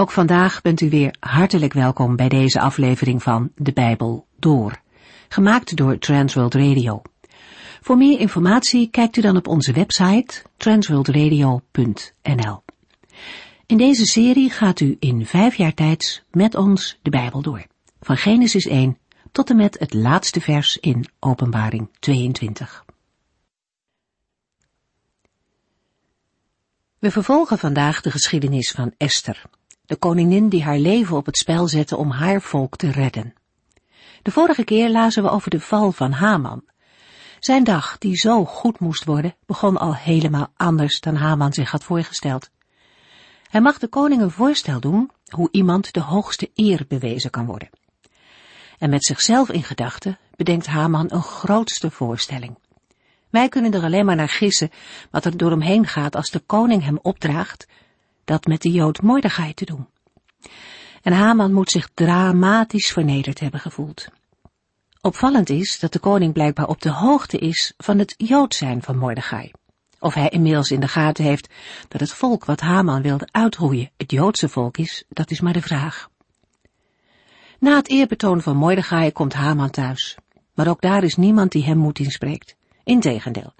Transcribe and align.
Ook 0.00 0.10
vandaag 0.10 0.62
bent 0.62 0.80
u 0.80 0.90
weer 0.90 1.14
hartelijk 1.20 1.72
welkom 1.72 2.16
bij 2.16 2.28
deze 2.28 2.60
aflevering 2.60 3.22
van 3.22 3.50
De 3.54 3.72
Bijbel 3.72 4.26
Door, 4.38 4.80
gemaakt 5.28 5.76
door 5.76 5.98
Transworld 5.98 6.54
Radio. 6.54 7.02
Voor 7.80 7.96
meer 7.96 8.20
informatie 8.20 8.90
kijkt 8.90 9.16
u 9.16 9.20
dan 9.20 9.36
op 9.36 9.48
onze 9.48 9.72
website 9.72 10.42
transworldradio.nl. 10.56 12.62
In 13.66 13.76
deze 13.76 14.06
serie 14.06 14.50
gaat 14.50 14.80
u 14.80 14.96
in 14.98 15.26
vijf 15.26 15.54
jaar 15.54 15.74
tijd 15.74 16.24
met 16.30 16.54
ons 16.54 16.98
de 17.02 17.10
Bijbel 17.10 17.42
door, 17.42 17.66
van 18.00 18.16
Genesis 18.16 18.66
1 18.66 18.98
tot 19.32 19.50
en 19.50 19.56
met 19.56 19.78
het 19.78 19.94
laatste 19.94 20.40
vers 20.40 20.76
in 20.76 21.08
Openbaring 21.18 21.88
22. 21.98 22.84
We 26.98 27.10
vervolgen 27.10 27.58
vandaag 27.58 28.00
de 28.00 28.10
geschiedenis 28.10 28.70
van 28.70 28.94
Esther, 28.96 29.44
de 29.88 29.96
koningin 29.96 30.48
die 30.48 30.62
haar 30.62 30.78
leven 30.78 31.16
op 31.16 31.26
het 31.26 31.36
spel 31.36 31.68
zette 31.68 31.96
om 31.96 32.10
haar 32.10 32.42
volk 32.42 32.76
te 32.76 32.90
redden. 32.90 33.34
De 34.22 34.30
vorige 34.30 34.64
keer 34.64 34.90
lazen 34.90 35.22
we 35.22 35.30
over 35.30 35.50
de 35.50 35.60
val 35.60 35.92
van 35.92 36.12
Haman. 36.12 36.64
Zijn 37.38 37.64
dag, 37.64 37.98
die 37.98 38.16
zo 38.16 38.44
goed 38.44 38.78
moest 38.78 39.04
worden, 39.04 39.34
begon 39.46 39.76
al 39.76 39.94
helemaal 39.94 40.52
anders 40.56 41.00
dan 41.00 41.14
Haman 41.14 41.52
zich 41.52 41.70
had 41.70 41.84
voorgesteld. 41.84 42.50
Hij 43.50 43.60
mag 43.60 43.78
de 43.78 43.88
koning 43.88 44.22
een 44.22 44.30
voorstel 44.30 44.80
doen 44.80 45.10
hoe 45.28 45.48
iemand 45.50 45.92
de 45.92 46.00
hoogste 46.00 46.50
eer 46.54 46.84
bewezen 46.88 47.30
kan 47.30 47.46
worden. 47.46 47.70
En 48.78 48.90
met 48.90 49.04
zichzelf 49.04 49.50
in 49.50 49.62
gedachten 49.62 50.18
bedenkt 50.36 50.66
Haman 50.66 51.06
een 51.08 51.22
grootste 51.22 51.90
voorstelling. 51.90 52.58
Wij 53.30 53.48
kunnen 53.48 53.72
er 53.72 53.82
alleen 53.82 54.04
maar 54.04 54.16
naar 54.16 54.28
gissen 54.28 54.70
wat 55.10 55.24
er 55.24 55.36
door 55.36 55.50
hem 55.50 55.60
heen 55.60 55.86
gaat 55.86 56.16
als 56.16 56.30
de 56.30 56.38
koning 56.38 56.84
hem 56.84 56.98
opdraagt 57.02 57.66
dat 58.28 58.46
met 58.46 58.62
de 58.62 58.70
Jood 58.70 59.02
Mordechai 59.02 59.54
te 59.54 59.64
doen. 59.64 59.88
En 61.02 61.12
Haman 61.12 61.52
moet 61.52 61.70
zich 61.70 61.88
dramatisch 61.94 62.92
vernederd 62.92 63.40
hebben 63.40 63.60
gevoeld. 63.60 64.08
Opvallend 65.00 65.50
is 65.50 65.78
dat 65.78 65.92
de 65.92 65.98
koning 65.98 66.32
blijkbaar 66.32 66.68
op 66.68 66.80
de 66.80 66.90
hoogte 66.90 67.38
is 67.38 67.74
van 67.76 67.98
het 67.98 68.14
Jood 68.16 68.54
zijn 68.54 68.82
van 68.82 68.98
Mordechai. 68.98 69.50
Of 69.98 70.14
hij 70.14 70.28
inmiddels 70.28 70.70
in 70.70 70.80
de 70.80 70.88
gaten 70.88 71.24
heeft 71.24 71.48
dat 71.88 72.00
het 72.00 72.12
volk 72.12 72.44
wat 72.44 72.60
Haman 72.60 73.02
wilde 73.02 73.28
uitroeien 73.30 73.90
het 73.96 74.10
Joodse 74.10 74.48
volk 74.48 74.76
is, 74.76 75.04
dat 75.08 75.30
is 75.30 75.40
maar 75.40 75.52
de 75.52 75.62
vraag. 75.62 76.08
Na 77.58 77.76
het 77.76 77.88
eerbetoon 77.88 78.42
van 78.42 78.56
Mordechai 78.56 79.12
komt 79.12 79.34
Haman 79.34 79.70
thuis, 79.70 80.16
maar 80.54 80.68
ook 80.68 80.80
daar 80.80 81.04
is 81.04 81.16
niemand 81.16 81.52
die 81.52 81.64
hem 81.64 81.78
moed 81.78 81.98
inspreekt. 81.98 82.57
Integendeel, 82.88 83.54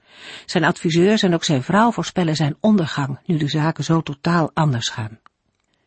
zijn 0.46 0.64
adviseurs 0.64 1.22
en 1.22 1.34
ook 1.34 1.44
zijn 1.44 1.62
vrouw 1.62 1.92
voorspellen 1.92 2.36
zijn 2.36 2.56
ondergang 2.60 3.18
nu 3.24 3.36
de 3.36 3.48
zaken 3.48 3.84
zo 3.84 4.00
totaal 4.00 4.50
anders 4.54 4.88
gaan. 4.88 5.20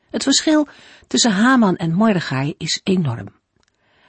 Het 0.10 0.24
verschil 0.24 0.68
tussen 1.08 1.32
Haman 1.32 1.76
en 1.76 1.94
Mordechai 1.94 2.56
is 2.58 2.82
enorm. 2.84 3.28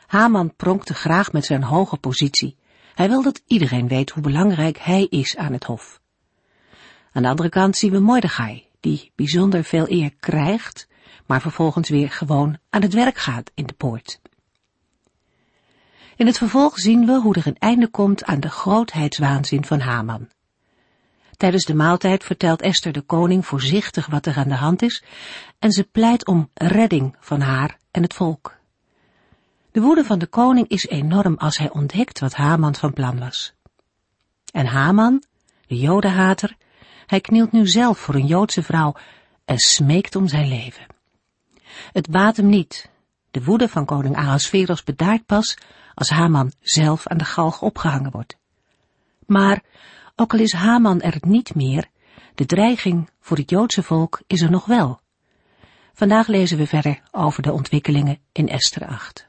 Haman 0.06 0.56
pronkte 0.56 0.94
graag 0.94 1.32
met 1.32 1.44
zijn 1.44 1.62
hoge 1.62 1.96
positie. 1.96 2.56
Hij 2.94 3.08
wil 3.08 3.22
dat 3.22 3.42
iedereen 3.46 3.88
weet 3.88 4.10
hoe 4.10 4.22
belangrijk 4.22 4.78
hij 4.78 5.06
is 5.10 5.36
aan 5.36 5.52
het 5.52 5.64
hof. 5.64 6.00
Aan 7.12 7.22
de 7.22 7.28
andere 7.28 7.48
kant 7.48 7.76
zien 7.76 7.92
we 7.92 7.98
Mordechai, 7.98 8.66
die 8.80 9.12
bijzonder 9.14 9.64
veel 9.64 9.90
eer 9.90 10.14
krijgt, 10.20 10.88
maar 11.26 11.40
vervolgens 11.40 11.88
weer 11.88 12.10
gewoon 12.10 12.58
aan 12.70 12.82
het 12.82 12.94
werk 12.94 13.18
gaat 13.18 13.50
in 13.54 13.66
de 13.66 13.74
poort. 13.74 14.20
In 16.16 16.26
het 16.26 16.38
vervolg 16.38 16.78
zien 16.78 17.06
we 17.06 17.20
hoe 17.20 17.34
er 17.34 17.46
een 17.46 17.58
einde 17.58 17.88
komt 17.88 18.24
aan 18.24 18.40
de 18.40 18.50
grootheidswaanzin 18.50 19.64
van 19.64 19.80
Haman. 19.80 20.28
Tijdens 21.36 21.64
de 21.64 21.74
maaltijd 21.74 22.24
vertelt 22.24 22.62
Esther 22.62 22.92
de 22.92 23.00
koning 23.00 23.46
voorzichtig 23.46 24.06
wat 24.06 24.26
er 24.26 24.36
aan 24.36 24.48
de 24.48 24.54
hand 24.54 24.82
is 24.82 25.02
en 25.58 25.72
ze 25.72 25.84
pleit 25.84 26.26
om 26.26 26.50
redding 26.54 27.16
van 27.20 27.40
haar 27.40 27.78
en 27.90 28.02
het 28.02 28.14
volk. 28.14 28.56
De 29.70 29.80
woede 29.80 30.04
van 30.04 30.18
de 30.18 30.26
koning 30.26 30.68
is 30.68 30.86
enorm 30.86 31.36
als 31.36 31.58
hij 31.58 31.70
ontdekt 31.70 32.18
wat 32.18 32.34
Haman 32.34 32.74
van 32.74 32.92
plan 32.92 33.18
was. 33.18 33.54
En 34.52 34.66
Haman, 34.66 35.22
de 35.66 35.76
jodenhater, 35.78 36.56
hij 37.06 37.20
knielt 37.20 37.52
nu 37.52 37.66
zelf 37.66 37.98
voor 37.98 38.14
een 38.14 38.26
Joodse 38.26 38.62
vrouw 38.62 38.94
en 39.44 39.58
smeekt 39.58 40.16
om 40.16 40.28
zijn 40.28 40.48
leven. 40.48 40.86
Het 41.92 42.10
baat 42.10 42.36
hem 42.36 42.46
niet. 42.46 42.90
De 43.32 43.44
woede 43.44 43.68
van 43.68 43.84
koning 43.84 44.16
Ahasveros 44.16 44.82
bedaart 44.82 45.26
pas 45.26 45.56
als 45.94 46.10
Haman 46.10 46.52
zelf 46.60 47.06
aan 47.06 47.18
de 47.18 47.24
galg 47.24 47.62
opgehangen 47.62 48.10
wordt. 48.10 48.36
Maar, 49.26 49.62
ook 50.16 50.32
al 50.32 50.38
is 50.38 50.52
Haman 50.52 51.00
er 51.00 51.16
niet 51.20 51.54
meer, 51.54 51.88
de 52.34 52.46
dreiging 52.46 53.10
voor 53.20 53.36
het 53.36 53.50
Joodse 53.50 53.82
volk 53.82 54.20
is 54.26 54.40
er 54.40 54.50
nog 54.50 54.64
wel. 54.64 55.00
Vandaag 55.92 56.26
lezen 56.26 56.58
we 56.58 56.66
verder 56.66 57.00
over 57.10 57.42
de 57.42 57.52
ontwikkelingen 57.52 58.18
in 58.32 58.48
Esther 58.48 58.86
8. 58.86 59.26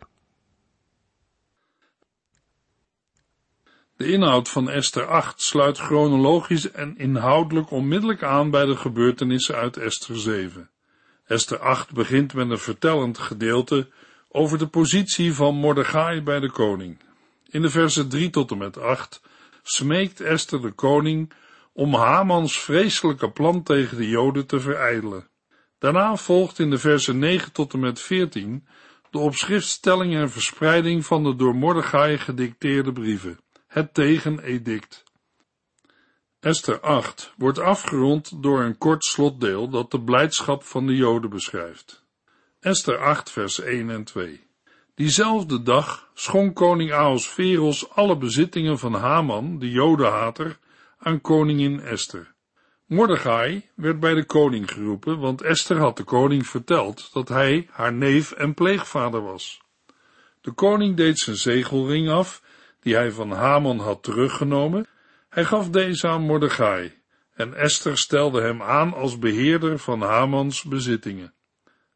De 3.96 4.12
inhoud 4.12 4.50
van 4.50 4.70
Esther 4.70 5.08
8 5.08 5.41
sluit 5.41 5.78
chronologisch 5.78 6.72
en 6.72 6.97
inhoudelijk 6.97 7.72
onmiddellijk 7.72 8.24
aan 8.24 8.50
bij 8.50 8.66
de 8.66 8.75
gebeurtenissen 8.75 9.56
uit 9.56 9.78
Esther 9.78 10.20
7. 10.20 10.72
Esther 11.25 11.59
8 11.59 11.94
begint 11.94 12.34
met 12.34 12.50
een 12.50 12.57
vertellend 12.57 13.17
gedeelte 13.17 13.89
over 14.29 14.57
de 14.57 14.67
positie 14.67 15.34
van 15.34 15.56
Mordechai 15.56 16.22
bij 16.22 16.39
de 16.39 16.51
koning. 16.51 17.00
In 17.50 17.61
de 17.61 17.69
versen 17.69 18.09
3 18.09 18.29
tot 18.29 18.51
en 18.51 18.57
met 18.57 18.78
8 18.78 19.22
smeekt 19.63 20.22
Esther 20.22 20.61
de 20.61 20.72
koning 20.72 21.34
om 21.73 21.94
Hamans 21.94 22.59
vreselijke 22.59 23.31
plan 23.31 23.63
tegen 23.63 23.97
de 23.97 24.09
Joden 24.09 24.45
te 24.45 24.59
verijdelen. 24.59 25.28
Daarna 25.79 26.16
volgt 26.16 26.59
in 26.59 26.69
de 26.69 26.78
versen 26.78 27.19
9 27.19 27.51
tot 27.51 27.73
en 27.73 27.79
met 27.79 28.00
14 28.00 28.67
de 29.09 29.19
opschriftstelling 29.19 30.16
en 30.16 30.29
verspreiding 30.29 31.05
van 31.05 31.23
de 31.23 31.35
door 31.35 31.55
Mordechai 31.55 32.17
gedicteerde 32.17 32.91
brieven, 32.91 33.40
het 33.67 33.94
tegenedict. 33.94 35.03
Esther 36.44 36.80
8 36.80 37.34
wordt 37.38 37.59
afgerond 37.59 38.44
door 38.44 38.64
een 38.64 38.78
kort 38.78 39.04
slotdeel 39.04 39.70
dat 39.70 39.92
de 39.92 40.02
blijdschap 40.02 40.64
van 40.64 40.88
de 40.88 40.96
Joden 40.96 41.30
beschrijft. 41.30 42.04
Esther 42.59 42.98
8 42.98 43.31
vers 43.31 43.59
1 43.59 43.90
en 43.90 44.04
2 44.04 44.48
Diezelfde 44.96 45.62
dag 45.62 46.09
schonk 46.14 46.56
koning 46.56 46.92
Ahasveros 46.94 47.90
alle 47.90 48.18
bezittingen 48.18 48.80
van 48.80 48.94
Haman, 48.94 49.59
de 49.59 49.70
jodenhater, 49.70 50.59
aan 50.98 51.22
koningin 51.22 51.80
Esther. 51.80 52.34
Mordechai 52.86 53.70
werd 53.76 54.00
bij 54.00 54.14
de 54.14 54.26
koning 54.26 54.72
geroepen, 54.72 55.20
want 55.20 55.42
Esther 55.42 55.78
had 55.78 55.98
de 55.98 56.03
koning 56.03 56.48
verteld 56.48 57.14
dat 57.14 57.30
hij 57.30 57.68
haar 57.72 57.94
neef 57.94 58.32
en 58.32 58.53
pleegvader 58.53 59.22
was. 59.22 59.62
De 60.42 60.52
koning 60.52 60.98
deed 60.98 61.20
zijn 61.20 61.36
zegelring 61.36 62.09
af, 62.09 62.42
die 62.80 62.96
hij 62.96 63.12
van 63.12 63.32
Haman 63.32 63.80
had 63.80 64.03
teruggenomen. 64.03 64.88
Hij 65.34 65.46
gaf 65.46 65.70
deze 65.70 66.08
aan 66.08 66.22
Mordechai, 66.22 66.94
en 67.34 67.54
Esther 67.54 67.98
stelde 67.98 68.42
hem 68.42 68.62
aan 68.62 68.94
als 68.94 69.20
beheerder 69.20 69.80
van 69.80 70.02
Hamans 70.02 70.64
bezittingen. 70.64 71.34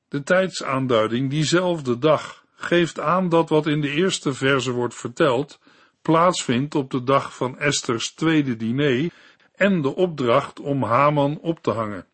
De 0.07 0.23
tijdsaanduiding 0.23 1.29
diezelfde 1.29 1.97
dag 1.97 2.45
geeft 2.55 2.99
aan 2.99 3.29
dat 3.29 3.49
wat 3.49 3.67
in 3.67 3.81
de 3.81 3.89
eerste 3.89 4.33
verse 4.33 4.71
wordt 4.71 4.95
verteld, 4.95 5.59
plaatsvindt 6.01 6.75
op 6.75 6.91
de 6.91 7.03
dag 7.03 7.35
van 7.35 7.59
Esther's 7.59 8.13
tweede 8.13 8.55
diner 8.55 9.11
en 9.55 9.81
de 9.81 9.95
opdracht 9.95 10.59
om 10.59 10.83
Haman 10.83 11.39
op 11.39 11.61
te 11.61 11.71
hangen. 11.71 12.05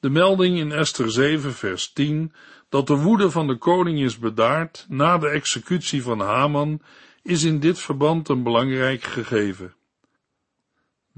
De 0.00 0.10
melding 0.10 0.58
in 0.58 0.72
Esther 0.72 1.10
7 1.10 1.52
vers 1.52 1.92
10 1.92 2.32
dat 2.68 2.86
de 2.86 2.96
woede 2.96 3.30
van 3.30 3.46
de 3.46 3.56
koning 3.56 4.00
is 4.00 4.18
bedaard 4.18 4.86
na 4.88 5.18
de 5.18 5.28
executie 5.28 6.02
van 6.02 6.20
Haman 6.20 6.82
is 7.22 7.42
in 7.42 7.60
dit 7.60 7.78
verband 7.78 8.28
een 8.28 8.42
belangrijk 8.42 9.02
gegeven. 9.02 9.74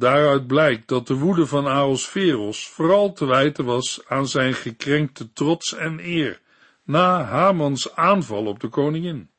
Daaruit 0.02 0.46
blijkt 0.46 0.88
dat 0.88 1.06
de 1.06 1.14
woede 1.14 1.46
van 1.46 1.66
Ahasveros 1.66 2.68
vooral 2.68 3.12
te 3.12 3.26
wijten 3.26 3.64
was 3.64 4.00
aan 4.08 4.28
zijn 4.28 4.54
gekrenkte 4.54 5.32
trots 5.32 5.74
en 5.74 5.98
eer 5.98 6.40
na 6.84 7.24
Hamans 7.24 7.94
aanval 7.94 8.46
op 8.46 8.60
de 8.60 8.68
koningin. 8.68 9.30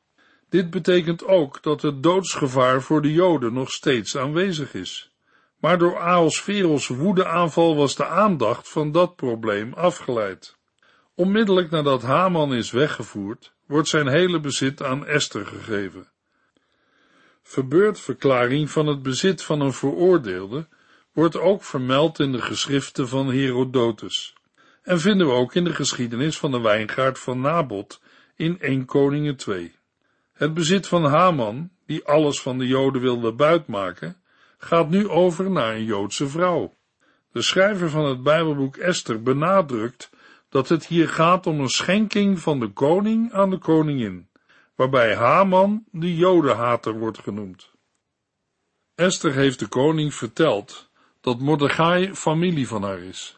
Dit 0.48 0.70
betekent 0.70 1.26
ook 1.26 1.62
dat 1.62 1.82
het 1.82 2.02
doodsgevaar 2.02 2.82
voor 2.82 3.02
de 3.02 3.12
Joden 3.12 3.52
nog 3.52 3.70
steeds 3.70 4.16
aanwezig 4.16 4.74
is. 4.74 5.12
Maar 5.60 5.78
door 5.78 5.98
Ahasveros 5.98 6.88
woedeaanval 6.88 7.76
was 7.76 7.96
de 7.96 8.06
aandacht 8.06 8.68
van 8.68 8.92
dat 8.92 9.16
probleem 9.16 9.72
afgeleid. 9.72 10.56
Onmiddellijk 11.14 11.70
nadat 11.70 12.02
Haman 12.02 12.54
is 12.54 12.70
weggevoerd, 12.70 13.54
wordt 13.66 13.88
zijn 13.88 14.08
hele 14.08 14.40
bezit 14.40 14.82
aan 14.82 15.06
Esther 15.06 15.46
gegeven 15.46 16.12
verklaring 17.98 18.70
van 18.70 18.86
het 18.86 19.02
bezit 19.02 19.42
van 19.42 19.60
een 19.60 19.72
veroordeelde 19.72 20.68
wordt 21.12 21.36
ook 21.38 21.64
vermeld 21.64 22.18
in 22.18 22.32
de 22.32 22.42
geschriften 22.42 23.08
van 23.08 23.32
Herodotus 23.32 24.34
en 24.84 25.00
vinden 25.00 25.26
we 25.26 25.32
ook 25.32 25.54
in 25.54 25.64
de 25.64 25.74
geschiedenis 25.74 26.38
van 26.38 26.50
de 26.50 26.60
wijngaard 26.60 27.18
van 27.18 27.40
Nabot 27.40 28.00
in 28.36 28.60
1 28.60 28.84
Koningen 28.84 29.36
2. 29.36 29.74
Het 30.32 30.54
bezit 30.54 30.86
van 30.86 31.04
Haman, 31.04 31.70
die 31.86 32.04
alles 32.04 32.40
van 32.40 32.58
de 32.58 32.66
Joden 32.66 33.00
wilde 33.00 33.32
buitmaken, 33.32 34.16
gaat 34.58 34.88
nu 34.88 35.08
over 35.08 35.50
naar 35.50 35.74
een 35.74 35.84
Joodse 35.84 36.28
vrouw. 36.28 36.74
De 37.32 37.42
schrijver 37.42 37.90
van 37.90 38.04
het 38.04 38.22
Bijbelboek 38.22 38.76
Esther 38.76 39.22
benadrukt 39.22 40.10
dat 40.48 40.68
het 40.68 40.86
hier 40.86 41.08
gaat 41.08 41.46
om 41.46 41.60
een 41.60 41.68
schenking 41.68 42.38
van 42.38 42.60
de 42.60 42.68
koning 42.68 43.32
aan 43.32 43.50
de 43.50 43.58
koningin, 43.58 44.28
waarbij 44.74 45.14
Haman 45.14 45.84
de 45.90 46.16
jodenhater 46.16 46.98
wordt 46.98 47.18
genoemd. 47.18 47.70
Esther 48.94 49.32
heeft 49.32 49.58
de 49.58 49.66
koning 49.66 50.14
verteld 50.14 50.90
dat 51.20 51.40
Mordechai 51.40 52.14
familie 52.14 52.68
van 52.68 52.82
haar 52.82 52.98
is. 52.98 53.36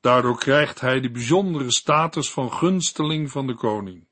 Daardoor 0.00 0.38
krijgt 0.38 0.80
hij 0.80 1.00
de 1.00 1.10
bijzondere 1.10 1.72
status 1.72 2.32
van 2.32 2.52
gunsteling 2.52 3.30
van 3.30 3.46
de 3.46 3.54
koning. 3.54 4.06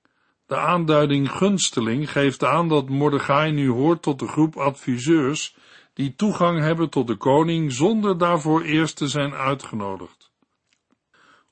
De 0.47 0.57
aanduiding 0.57 1.31
gunsteling 1.31 2.13
geeft 2.13 2.45
aan 2.45 2.69
dat 2.69 2.89
Mordechai 2.89 3.53
nu 3.53 3.71
hoort 3.71 4.03
tot 4.03 4.19
de 4.19 4.29
groep 4.29 4.57
adviseurs 4.57 5.57
die 5.93 6.15
toegang 6.15 6.61
hebben 6.61 6.91
tot 6.91 7.07
de 7.07 7.17
koning 7.17 7.73
zonder 7.73 8.19
daarvoor 8.19 8.63
eerst 8.63 8.97
te 8.97 9.09
zijn 9.09 9.35
uitgenodigd. 9.35 10.24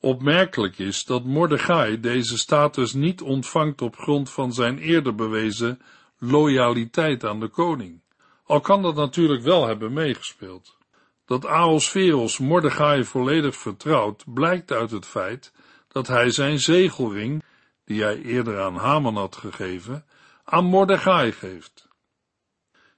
Opmerkelijk 0.04 0.78
is 0.78 1.04
dat 1.04 1.24
Mordechai 1.24 2.00
deze 2.00 2.38
status 2.38 2.92
niet 2.92 3.20
ontvangt 3.20 3.82
op 3.82 3.96
grond 3.96 4.30
van 4.30 4.52
zijn 4.52 4.78
eerder 4.78 5.14
bewezen 5.14 5.80
loyaliteit 6.18 7.24
aan 7.24 7.40
de 7.40 7.48
koning, 7.48 8.00
al 8.44 8.60
kan 8.60 8.82
dat 8.82 8.94
natuurlijk 8.94 9.42
wel 9.42 9.66
hebben 9.66 9.92
meegespeeld. 9.92 10.76
Dat 11.24 11.46
Ahasveros 11.46 12.38
Mordechai 12.38 13.04
volledig 13.04 13.56
vertrouwt, 13.56 14.24
blijkt 14.34 14.72
uit 14.72 14.90
het 14.90 15.06
feit 15.06 15.52
dat 15.88 16.06
hij 16.06 16.30
zijn 16.30 16.58
zegelring, 16.58 17.42
die 17.84 18.02
hij 18.02 18.22
eerder 18.22 18.60
aan 18.60 18.76
Haman 18.76 19.16
had 19.16 19.36
gegeven, 19.36 20.04
aan 20.44 20.64
Mordechai 20.64 21.32
geeft. 21.32 21.88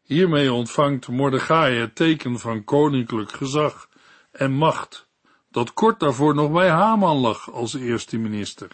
Hiermee 0.02 0.52
ontvangt 0.52 1.08
Mordechai 1.08 1.76
het 1.76 1.94
teken 1.94 2.38
van 2.38 2.64
koninklijk 2.64 3.32
gezag 3.32 3.88
en 4.30 4.52
macht, 4.52 5.08
dat 5.54 5.72
kort 5.72 6.00
daarvoor 6.00 6.34
nog 6.34 6.52
bij 6.52 6.68
Haman 6.68 7.16
lag 7.16 7.52
als 7.52 7.74
eerste 7.74 8.18
minister. 8.18 8.68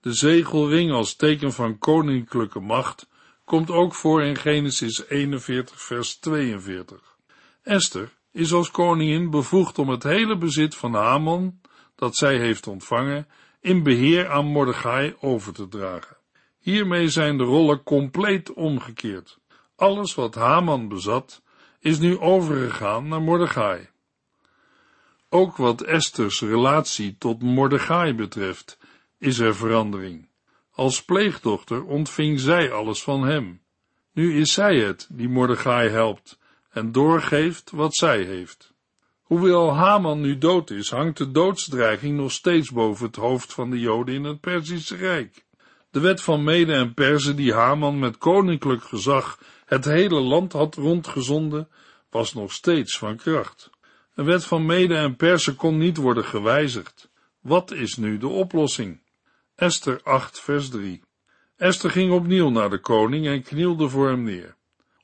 De 0.00 0.12
zegelring 0.12 0.92
als 0.92 1.14
teken 1.14 1.52
van 1.52 1.78
koninklijke 1.78 2.60
macht 2.60 3.08
komt 3.44 3.70
ook 3.70 3.94
voor 3.94 4.22
in 4.22 4.36
Genesis 4.36 5.08
41 5.08 5.82
vers 5.82 6.16
42. 6.16 7.16
Esther 7.62 8.12
is 8.32 8.52
als 8.52 8.70
koningin 8.70 9.30
bevoegd 9.30 9.78
om 9.78 9.88
het 9.88 10.02
hele 10.02 10.38
bezit 10.38 10.74
van 10.74 10.94
Haman, 10.94 11.60
dat 11.94 12.16
zij 12.16 12.38
heeft 12.38 12.66
ontvangen, 12.66 13.28
in 13.60 13.82
beheer 13.82 14.28
aan 14.28 14.46
Mordechai 14.46 15.16
over 15.20 15.52
te 15.52 15.68
dragen. 15.68 16.16
Hiermee 16.58 17.08
zijn 17.08 17.38
de 17.38 17.44
rollen 17.44 17.82
compleet 17.82 18.52
omgekeerd. 18.52 19.38
Alles 19.76 20.14
wat 20.14 20.34
Haman 20.34 20.88
bezat, 20.88 21.42
is 21.78 21.98
nu 21.98 22.18
overgegaan 22.18 23.08
naar 23.08 23.22
Mordechai. 23.22 23.89
Ook 25.32 25.56
wat 25.56 25.82
Esther's 25.82 26.40
relatie 26.40 27.16
tot 27.18 27.42
Mordechai 27.42 28.14
betreft, 28.14 28.78
is 29.18 29.38
er 29.38 29.56
verandering. 29.56 30.28
Als 30.70 31.04
pleegdochter 31.04 31.84
ontving 31.84 32.40
zij 32.40 32.72
alles 32.72 33.02
van 33.02 33.22
hem. 33.22 33.60
Nu 34.12 34.40
is 34.40 34.52
zij 34.52 34.76
het 34.76 35.06
die 35.10 35.28
Mordechai 35.28 35.88
helpt 35.88 36.38
en 36.70 36.92
doorgeeft 36.92 37.70
wat 37.70 37.94
zij 37.94 38.22
heeft. 38.22 38.72
Hoewel 39.22 39.74
Haman 39.74 40.20
nu 40.20 40.38
dood 40.38 40.70
is, 40.70 40.90
hangt 40.90 41.18
de 41.18 41.30
doodsdreiging 41.30 42.16
nog 42.16 42.32
steeds 42.32 42.70
boven 42.70 43.06
het 43.06 43.16
hoofd 43.16 43.52
van 43.52 43.70
de 43.70 43.80
Joden 43.80 44.14
in 44.14 44.24
het 44.24 44.40
Perzische 44.40 44.96
Rijk. 44.96 45.44
De 45.90 46.00
wet 46.00 46.22
van 46.22 46.44
Mede 46.44 46.72
en 46.72 46.94
Perzen 46.94 47.36
die 47.36 47.54
Haman 47.54 47.98
met 47.98 48.18
koninklijk 48.18 48.84
gezag 48.84 49.38
het 49.66 49.84
hele 49.84 50.20
land 50.20 50.52
had 50.52 50.74
rondgezonden, 50.74 51.68
was 52.10 52.34
nog 52.34 52.52
steeds 52.52 52.98
van 52.98 53.16
kracht. 53.16 53.69
Een 54.20 54.26
wet 54.26 54.44
van 54.44 54.66
Mede 54.66 54.94
en 54.94 55.16
Persen 55.16 55.56
kon 55.56 55.78
niet 55.78 55.96
worden 55.96 56.24
gewijzigd. 56.24 57.10
Wat 57.40 57.70
is 57.70 57.96
nu 57.96 58.18
de 58.18 58.28
oplossing? 58.28 59.00
Esther 59.54 60.00
8 60.02 60.40
vers 60.40 60.68
3 60.68 61.02
Esther 61.56 61.90
ging 61.90 62.12
opnieuw 62.12 62.50
naar 62.50 62.70
de 62.70 62.78
koning 62.78 63.26
en 63.26 63.42
knielde 63.42 63.88
voor 63.88 64.08
hem 64.08 64.22
neer. 64.22 64.56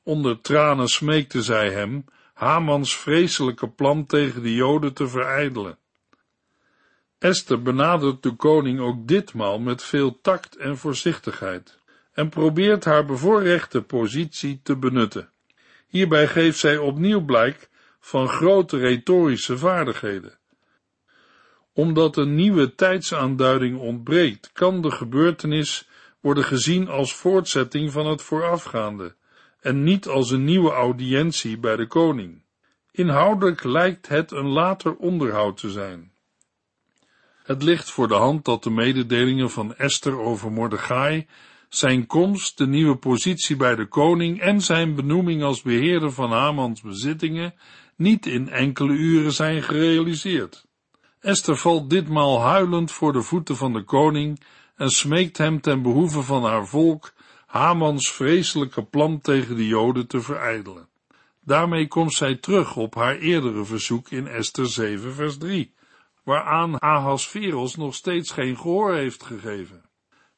Onder 0.03 0.41
tranen 0.41 0.87
smeekte 0.87 1.41
zij 1.41 1.71
hem 1.71 2.05
Hamans 2.33 2.97
vreselijke 2.97 3.69
plan 3.69 4.05
tegen 4.05 4.41
de 4.43 4.53
Joden 4.53 4.93
te 4.93 5.07
verijdelen. 5.07 5.77
Esther 7.19 7.61
benadert 7.61 8.23
de 8.23 8.35
koning 8.35 8.79
ook 8.79 9.07
ditmaal 9.07 9.59
met 9.59 9.83
veel 9.83 10.21
tact 10.21 10.55
en 10.55 10.77
voorzichtigheid 10.77 11.79
en 12.13 12.29
probeert 12.29 12.85
haar 12.85 13.05
bevoorrechte 13.05 13.81
positie 13.81 14.59
te 14.63 14.75
benutten. 14.75 15.29
Hierbij 15.87 16.27
geeft 16.27 16.59
zij 16.59 16.77
opnieuw 16.77 17.21
blijk 17.25 17.69
van 18.07 18.27
grote 18.27 18.77
retorische 18.77 19.57
vaardigheden. 19.57 20.37
Omdat 21.73 22.17
een 22.17 22.35
nieuwe 22.35 22.75
tijdsaanduiding 22.75 23.79
ontbreekt, 23.79 24.51
kan 24.53 24.81
de 24.81 24.91
gebeurtenis 24.91 25.87
worden 26.19 26.43
gezien 26.43 26.87
als 26.87 27.13
voortzetting 27.13 27.91
van 27.91 28.05
het 28.05 28.21
voorafgaande 28.21 29.15
en 29.59 29.83
niet 29.83 30.07
als 30.07 30.31
een 30.31 30.43
nieuwe 30.43 30.71
audiëntie 30.71 31.57
bij 31.57 31.75
de 31.75 31.87
koning. 31.87 32.43
Inhoudelijk 32.91 33.63
lijkt 33.63 34.07
het 34.07 34.31
een 34.31 34.47
later 34.47 34.95
onderhoud 34.95 35.57
te 35.57 35.69
zijn. 35.69 36.11
Het 37.43 37.63
ligt 37.63 37.91
voor 37.91 38.07
de 38.07 38.15
hand 38.15 38.45
dat 38.45 38.63
de 38.63 38.69
mededelingen 38.69 39.49
van 39.49 39.75
Esther 39.75 40.19
over 40.19 40.51
Mordechai, 40.51 41.27
zijn 41.69 42.05
komst, 42.05 42.57
de 42.57 42.67
nieuwe 42.67 42.95
positie 42.95 43.55
bij 43.55 43.75
de 43.75 43.85
koning 43.85 44.39
en 44.39 44.61
zijn 44.61 44.95
benoeming 44.95 45.43
als 45.43 45.61
beheerder 45.61 46.11
van 46.11 46.31
Hamans 46.31 46.81
bezittingen 46.81 47.53
niet 47.95 48.25
in 48.25 48.49
enkele 48.49 48.93
uren 48.93 49.31
zijn 49.31 49.63
gerealiseerd. 49.63 50.65
Esther 51.19 51.57
valt 51.57 51.89
ditmaal 51.89 52.41
huilend 52.41 52.91
voor 52.91 53.13
de 53.13 53.21
voeten 53.21 53.55
van 53.55 53.73
de 53.73 53.83
koning 53.83 54.39
en 54.75 54.89
smeekt 54.89 55.37
hem 55.37 55.61
ten 55.61 55.81
behoeve 55.81 56.21
van 56.21 56.43
haar 56.43 56.67
volk 56.67 57.13
Hamans 57.45 58.11
vreselijke 58.11 58.83
plan 58.83 59.21
tegen 59.21 59.55
de 59.55 59.67
Joden 59.67 60.07
te 60.07 60.21
verijdelen. 60.21 60.87
Daarmee 61.43 61.87
komt 61.87 62.13
zij 62.13 62.35
terug 62.35 62.75
op 62.75 62.95
haar 62.95 63.17
eerdere 63.17 63.65
verzoek 63.65 64.09
in 64.09 64.27
Esther 64.27 64.67
7 64.67 65.13
vers 65.13 65.37
3, 65.37 65.73
waaraan 66.23 66.79
Ahasveros 66.81 67.75
nog 67.75 67.95
steeds 67.95 68.31
geen 68.31 68.57
gehoor 68.57 68.93
heeft 68.93 69.23
gegeven. 69.23 69.86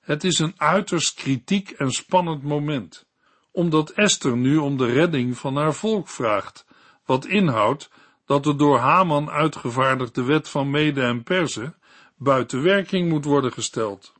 Het 0.09 0.23
is 0.23 0.39
een 0.39 0.53
uiterst 0.57 1.13
kritiek 1.13 1.69
en 1.69 1.91
spannend 1.91 2.43
moment, 2.43 3.05
omdat 3.51 3.89
Esther 3.89 4.37
nu 4.37 4.57
om 4.57 4.77
de 4.77 4.85
redding 4.85 5.37
van 5.37 5.55
haar 5.55 5.73
volk 5.73 6.07
vraagt, 6.07 6.65
wat 7.05 7.25
inhoudt 7.25 7.89
dat 8.25 8.43
de 8.43 8.55
door 8.55 8.77
Haman 8.77 9.29
uitgevaardigde 9.29 10.23
wet 10.23 10.49
van 10.49 10.69
Mede 10.69 11.01
en 11.01 11.23
Perzen 11.23 11.75
buiten 12.17 12.63
werking 12.63 13.09
moet 13.09 13.25
worden 13.25 13.51
gesteld. 13.51 14.13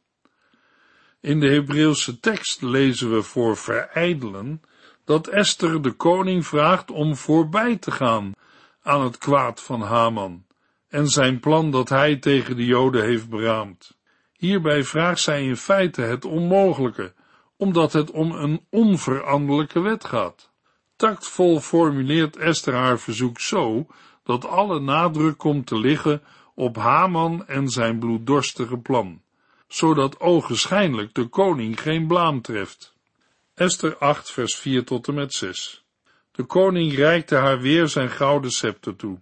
In 1.22 1.40
de 1.40 1.50
Hebreeuwse 1.50 2.20
tekst 2.20 2.62
lezen 2.62 3.14
we 3.14 3.22
voor 3.22 3.58
verijdelen 3.58 4.62
dat 5.06 5.28
Esther 5.28 5.82
de 5.82 5.92
koning 5.92 6.46
vraagt 6.48 6.92
om 6.92 7.16
voorbij 7.16 7.78
te 7.78 7.92
gaan 7.92 8.32
aan 8.82 9.04
het 9.04 9.18
kwaad 9.18 9.62
van 9.62 9.82
Haman 9.82 10.46
en 10.88 11.08
zijn 11.08 11.40
plan 11.40 11.72
dat 11.72 11.90
hij 11.90 12.16
tegen 12.16 12.56
de 12.56 12.66
Joden 12.66 13.04
heeft 13.04 13.30
beraamd. 13.30 13.98
Hierbij 14.40 14.84
vraagt 14.84 15.22
zij 15.22 15.44
in 15.44 15.58
feite 15.58 16.02
het 16.02 16.26
onmogelijke, 16.26 17.14
omdat 17.58 17.94
het 17.94 18.12
om 18.12 18.32
een 18.32 18.66
onveranderlijke 18.70 19.80
wet 19.80 20.06
gaat. 20.06 20.52
Tactvol 20.96 21.60
formuleert 21.60 22.38
Esther 22.38 22.74
haar 22.74 23.00
verzoek 23.00 23.40
zo 23.40 23.88
dat 24.24 24.46
alle 24.46 24.80
nadruk 24.80 25.38
komt 25.38 25.68
te 25.68 25.78
liggen 25.78 26.22
op 26.56 26.76
Haman 26.76 27.48
en 27.48 27.68
zijn 27.68 28.00
bloeddorstige 28.00 28.78
plan 28.78 29.22
zodat 29.70 30.20
ogenschijnlijk 30.20 31.14
de 31.14 31.28
koning 31.28 31.82
geen 31.82 32.08
blaam 32.08 32.42
treft. 32.42 32.96
Esther 33.54 33.98
8 33.98 34.32
vers 34.32 34.56
4 34.56 34.86
tot 34.86 35.08
en 35.08 35.14
met 35.14 35.34
6 35.34 35.84
De 36.32 36.44
koning 36.44 36.96
reikte 36.96 37.36
haar 37.36 37.60
weer 37.60 37.88
zijn 37.88 38.10
gouden 38.10 38.52
scepter 38.52 38.96
toe. 38.96 39.20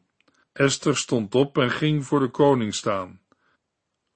Esther 0.54 0.98
stond 0.98 1.36
op 1.36 1.58
en 1.58 1.72
ging 1.72 2.06
voor 2.06 2.20
de 2.20 2.30
koning 2.30 2.76
staan. 2.76 3.20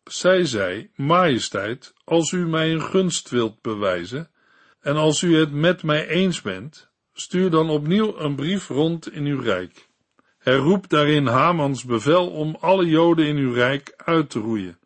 Zij 0.04 0.46
zei, 0.46 0.92
majesteit, 0.96 1.94
als 2.04 2.32
u 2.32 2.48
mij 2.48 2.72
een 2.72 2.82
gunst 2.82 3.30
wilt 3.30 3.62
bewijzen, 3.62 4.30
en 4.80 4.96
als 4.96 5.22
u 5.22 5.38
het 5.38 5.52
met 5.52 5.84
mij 5.84 6.08
eens 6.08 6.42
bent, 6.42 6.90
stuur 7.14 7.50
dan 7.50 7.70
opnieuw 7.70 8.18
een 8.18 8.36
brief 8.36 8.68
rond 8.68 9.12
in 9.12 9.26
uw 9.26 9.42
rijk. 9.42 9.90
Herroep 10.38 10.90
daarin 10.90 11.28
Hamans 11.28 11.84
bevel 11.84 12.30
om 12.30 12.58
alle 12.60 12.86
Joden 12.86 13.26
in 13.26 13.38
uw 13.38 13.54
rijk 13.54 13.94
uit 13.98 14.30
te 14.30 14.40
roeien 14.40 14.80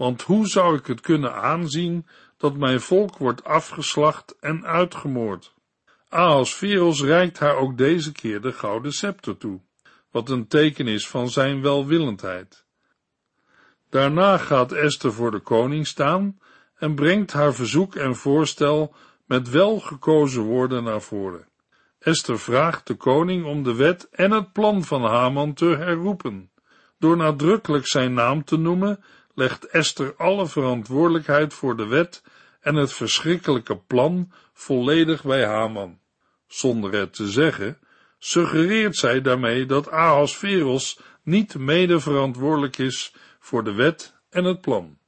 want 0.00 0.22
hoe 0.22 0.46
zou 0.46 0.76
ik 0.76 0.86
het 0.86 1.00
kunnen 1.00 1.34
aanzien 1.34 2.06
dat 2.36 2.56
mijn 2.56 2.80
volk 2.80 3.16
wordt 3.16 3.44
afgeslacht 3.44 4.36
en 4.38 4.64
uitgemoord? 4.64 5.54
Ahasveros 6.08 7.02
reikt 7.02 7.38
haar 7.38 7.56
ook 7.56 7.78
deze 7.78 8.12
keer 8.12 8.40
de 8.40 8.52
gouden 8.52 8.92
scepter 8.92 9.36
toe, 9.36 9.60
wat 10.10 10.28
een 10.28 10.46
teken 10.46 10.86
is 10.86 11.08
van 11.08 11.30
zijn 11.30 11.62
welwillendheid. 11.62 12.64
Daarna 13.90 14.38
gaat 14.38 14.72
Esther 14.72 15.12
voor 15.12 15.30
de 15.30 15.40
koning 15.40 15.86
staan 15.86 16.38
en 16.76 16.94
brengt 16.94 17.32
haar 17.32 17.54
verzoek 17.54 17.94
en 17.94 18.16
voorstel 18.16 18.94
met 19.26 19.50
welgekozen 19.50 20.42
woorden 20.42 20.84
naar 20.84 21.02
voren. 21.02 21.48
Esther 21.98 22.38
vraagt 22.38 22.86
de 22.86 22.94
koning 22.94 23.44
om 23.44 23.62
de 23.62 23.74
wet 23.74 24.08
en 24.10 24.30
het 24.30 24.52
plan 24.52 24.84
van 24.84 25.02
Haman 25.02 25.54
te 25.54 25.64
herroepen, 25.64 26.50
door 26.98 27.16
nadrukkelijk 27.16 27.86
zijn 27.86 28.14
naam 28.14 28.44
te 28.44 28.56
noemen 28.56 29.04
legt 29.34 29.66
Esther 29.66 30.14
alle 30.16 30.46
verantwoordelijkheid 30.46 31.54
voor 31.54 31.76
de 31.76 31.86
wet 31.86 32.22
en 32.60 32.74
het 32.74 32.92
verschrikkelijke 32.92 33.76
plan 33.76 34.32
volledig 34.52 35.24
bij 35.24 35.44
Haman. 35.44 35.98
Zonder 36.46 36.92
het 36.92 37.14
te 37.14 37.28
zeggen, 37.28 37.78
suggereert 38.18 38.96
zij 38.96 39.20
daarmee 39.20 39.66
dat 39.66 39.90
Ahasveros 39.90 41.00
niet 41.22 41.54
mede 41.54 42.00
verantwoordelijk 42.00 42.78
is 42.78 43.14
voor 43.40 43.64
de 43.64 43.72
wet 43.72 44.14
en 44.28 44.44
het 44.44 44.60
plan. 44.60 44.98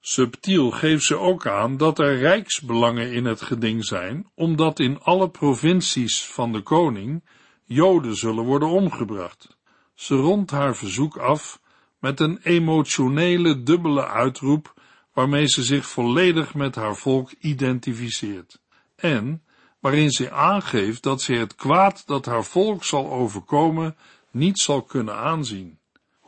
Subtiel 0.00 0.70
geeft 0.70 1.04
ze 1.04 1.16
ook 1.16 1.46
aan 1.46 1.76
dat 1.76 1.98
er 1.98 2.18
rijksbelangen 2.18 3.12
in 3.12 3.24
het 3.24 3.42
geding 3.42 3.84
zijn, 3.84 4.30
omdat 4.34 4.78
in 4.78 5.00
alle 5.00 5.30
provincies 5.30 6.26
van 6.26 6.52
de 6.52 6.62
koning 6.62 7.24
Joden 7.64 8.16
zullen 8.16 8.44
worden 8.44 8.68
omgebracht. 8.68 9.56
Ze 9.94 10.14
rondt 10.14 10.50
haar 10.50 10.76
verzoek 10.76 11.16
af 11.16 11.60
met 11.98 12.20
een 12.20 12.38
emotionele 12.42 13.62
dubbele 13.62 14.06
uitroep 14.06 14.74
waarmee 15.12 15.46
ze 15.46 15.62
zich 15.62 15.86
volledig 15.86 16.54
met 16.54 16.74
haar 16.74 16.96
volk 16.96 17.32
identificeert 17.32 18.60
en 18.96 19.42
waarin 19.80 20.10
ze 20.10 20.30
aangeeft 20.30 21.02
dat 21.02 21.22
ze 21.22 21.32
het 21.32 21.54
kwaad 21.54 22.06
dat 22.06 22.24
haar 22.26 22.44
volk 22.44 22.84
zal 22.84 23.10
overkomen 23.10 23.96
niet 24.30 24.58
zal 24.58 24.82
kunnen 24.82 25.16
aanzien. 25.16 25.78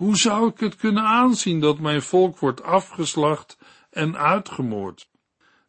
Hoe 0.01 0.17
zou 0.17 0.49
ik 0.49 0.61
het 0.61 0.77
kunnen 0.77 1.03
aanzien 1.03 1.61
dat 1.61 1.79
mijn 1.79 2.03
volk 2.03 2.39
wordt 2.39 2.63
afgeslacht 2.63 3.59
en 3.91 4.17
uitgemoord? 4.17 5.09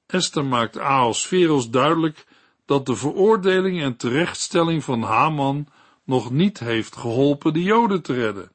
Esther 0.05 0.45
maakt 0.45 0.77
Ahasveros 0.77 1.69
duidelijk 1.69 2.25
dat 2.65 2.85
de 2.85 2.95
veroordeling 2.95 3.81
en 3.81 3.95
terechtstelling 3.95 4.83
van 4.83 5.01
Haman 5.01 5.67
nog 6.03 6.31
niet 6.31 6.59
heeft 6.59 6.95
geholpen 6.95 7.53
de 7.53 7.63
Joden 7.63 8.01
te 8.01 8.13
redden. 8.13 8.51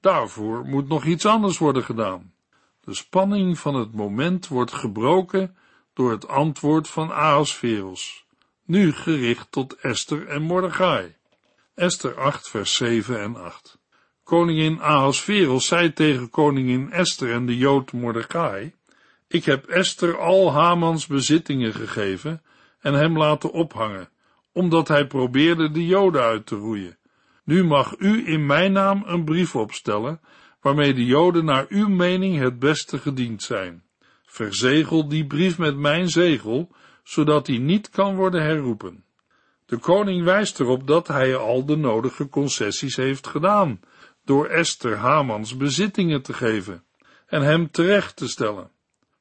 Daarvoor 0.00 0.64
moet 0.64 0.88
nog 0.88 1.04
iets 1.04 1.26
anders 1.26 1.58
worden 1.58 1.84
gedaan. 1.84 2.32
De 2.80 2.94
spanning 2.94 3.58
van 3.58 3.74
het 3.74 3.94
moment 3.94 4.48
wordt 4.48 4.72
gebroken 4.72 5.56
door 5.92 6.10
het 6.10 6.28
antwoord 6.28 6.88
van 6.88 7.12
Ahasveros, 7.12 8.26
nu 8.64 8.92
gericht 8.92 9.52
tot 9.52 9.74
Esther 9.74 10.28
en 10.28 10.42
Mordechai. 10.42 11.14
Esther 11.74 12.20
8 12.20 12.48
vers 12.48 12.74
7 12.74 13.20
en 13.20 13.36
8 13.36 13.79
Koningin 14.30 14.80
Ahasveros 14.80 15.66
zei 15.66 15.92
tegen 15.92 16.30
koningin 16.30 16.92
Esther 16.92 17.32
en 17.32 17.46
de 17.46 17.56
Jood 17.56 17.92
Mordechai, 17.92 18.72
ik 19.28 19.44
heb 19.44 19.66
Esther 19.66 20.18
al 20.18 20.52
Hamans 20.52 21.06
bezittingen 21.06 21.72
gegeven 21.72 22.42
en 22.80 22.94
hem 22.94 23.18
laten 23.18 23.52
ophangen, 23.52 24.08
omdat 24.52 24.88
hij 24.88 25.06
probeerde 25.06 25.70
de 25.70 25.86
Joden 25.86 26.22
uit 26.22 26.46
te 26.46 26.54
roeien. 26.54 26.98
Nu 27.44 27.64
mag 27.64 27.94
u 27.98 28.28
in 28.28 28.46
mijn 28.46 28.72
naam 28.72 29.02
een 29.06 29.24
brief 29.24 29.56
opstellen, 29.56 30.20
waarmee 30.60 30.94
de 30.94 31.04
Joden 31.04 31.44
naar 31.44 31.66
uw 31.68 31.88
mening 31.88 32.38
het 32.38 32.58
beste 32.58 32.98
gediend 32.98 33.42
zijn. 33.42 33.82
Verzegel 34.24 35.08
die 35.08 35.26
brief 35.26 35.58
met 35.58 35.76
mijn 35.76 36.08
zegel, 36.08 36.70
zodat 37.02 37.46
die 37.46 37.60
niet 37.60 37.90
kan 37.90 38.14
worden 38.14 38.42
herroepen. 38.42 39.04
De 39.66 39.76
koning 39.76 40.24
wijst 40.24 40.60
erop 40.60 40.86
dat 40.86 41.08
hij 41.08 41.36
al 41.36 41.64
de 41.64 41.76
nodige 41.76 42.28
concessies 42.28 42.96
heeft 42.96 43.26
gedaan, 43.26 43.80
door 44.30 44.46
Esther 44.46 44.96
Hamans 44.96 45.56
bezittingen 45.56 46.22
te 46.22 46.32
geven 46.32 46.84
en 47.26 47.42
hem 47.42 47.70
terecht 47.70 48.16
te 48.16 48.28
stellen. 48.28 48.70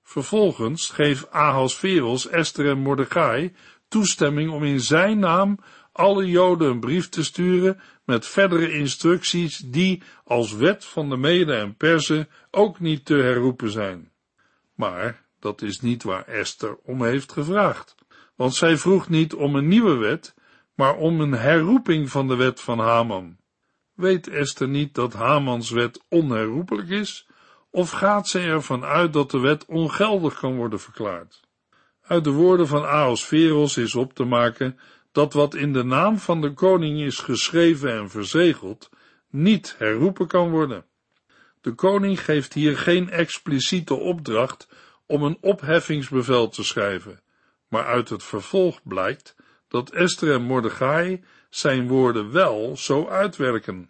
Vervolgens 0.03 0.89
geeft 0.89 1.31
Ahasveros 1.31 2.27
Esther 2.27 2.69
en 2.69 2.77
Mordechai 2.77 3.53
toestemming 3.87 4.51
om 4.51 4.63
in 4.63 4.79
zijn 4.79 5.19
naam 5.19 5.59
alle 5.91 6.25
Joden 6.25 6.69
een 6.69 6.79
brief 6.79 7.09
te 7.09 7.23
sturen 7.23 7.79
met 8.05 8.25
verdere 8.25 8.71
instructies 8.71 9.57
die 9.57 10.03
als 10.23 10.53
wet 10.53 10.85
van 10.85 11.09
de 11.09 11.17
Mede 11.17 11.53
en 11.53 11.75
Perzen 11.75 12.29
ook 12.51 12.79
niet 12.79 13.05
te 13.05 13.15
herroepen 13.15 13.71
zijn. 13.71 14.11
Maar 14.75 15.25
dat 15.39 15.61
is 15.61 15.81
niet 15.81 16.03
waar 16.03 16.27
Esther 16.27 16.77
om 16.83 17.03
heeft 17.03 17.31
gevraagd, 17.31 17.95
want 18.35 18.55
zij 18.55 18.77
vroeg 18.77 19.09
niet 19.09 19.33
om 19.33 19.55
een 19.55 19.67
nieuwe 19.67 19.95
wet, 19.95 20.35
maar 20.75 20.95
om 20.95 21.21
een 21.21 21.33
herroeping 21.33 22.09
van 22.09 22.27
de 22.27 22.35
wet 22.35 22.61
van 22.61 22.79
Haman. 22.79 23.38
Weet 23.99 24.27
Esther 24.27 24.67
niet 24.67 24.95
dat 24.95 25.13
Hamans 25.13 25.69
wet 25.69 26.03
onherroepelijk 26.09 26.89
is, 26.89 27.27
of 27.69 27.91
gaat 27.91 28.27
zij 28.27 28.47
ervan 28.47 28.83
uit 28.83 29.13
dat 29.13 29.31
de 29.31 29.39
wet 29.39 29.65
ongeldig 29.65 30.39
kan 30.39 30.55
worden 30.55 30.79
verklaard? 30.79 31.41
Uit 32.01 32.23
de 32.23 32.31
woorden 32.31 32.67
van 32.67 32.85
Ahasveros 32.85 33.77
is 33.77 33.95
op 33.95 34.13
te 34.13 34.23
maken 34.23 34.79
dat 35.11 35.33
wat 35.33 35.55
in 35.55 35.73
de 35.73 35.83
naam 35.83 36.17
van 36.17 36.41
de 36.41 36.53
koning 36.53 36.99
is 36.99 37.19
geschreven 37.19 37.91
en 37.91 38.09
verzegeld, 38.09 38.89
niet 39.29 39.75
herroepen 39.77 40.27
kan 40.27 40.49
worden. 40.49 40.85
De 41.61 41.73
koning 41.73 42.23
geeft 42.23 42.53
hier 42.53 42.77
geen 42.77 43.09
expliciete 43.09 43.93
opdracht 43.93 44.69
om 45.05 45.23
een 45.23 45.37
opheffingsbevel 45.41 46.49
te 46.49 46.63
schrijven, 46.63 47.21
maar 47.67 47.85
uit 47.85 48.09
het 48.09 48.23
vervolg 48.23 48.79
blijkt 48.83 49.35
dat 49.67 49.91
Esther 49.91 50.33
en 50.33 50.41
Mordechai 50.41 51.23
zijn 51.49 51.87
woorden 51.87 52.31
wel 52.31 52.77
zo 52.77 53.07
uitwerken. 53.07 53.89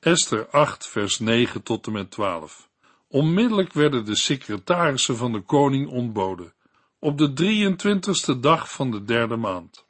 Esther 0.00 0.48
8 0.48 0.86
vers 0.86 1.18
9 1.18 1.62
tot 1.62 1.86
en 1.86 1.92
met 1.92 2.10
12 2.10 2.68
Onmiddellijk 3.08 3.72
werden 3.72 4.04
de 4.04 4.16
secretarissen 4.16 5.16
van 5.16 5.32
de 5.32 5.40
koning 5.40 5.88
ontboden, 5.88 6.52
op 6.98 7.18
de 7.18 7.32
23ste 7.32 8.40
dag 8.40 8.72
van 8.72 8.90
de 8.90 9.04
derde 9.04 9.36
maand. 9.36 9.84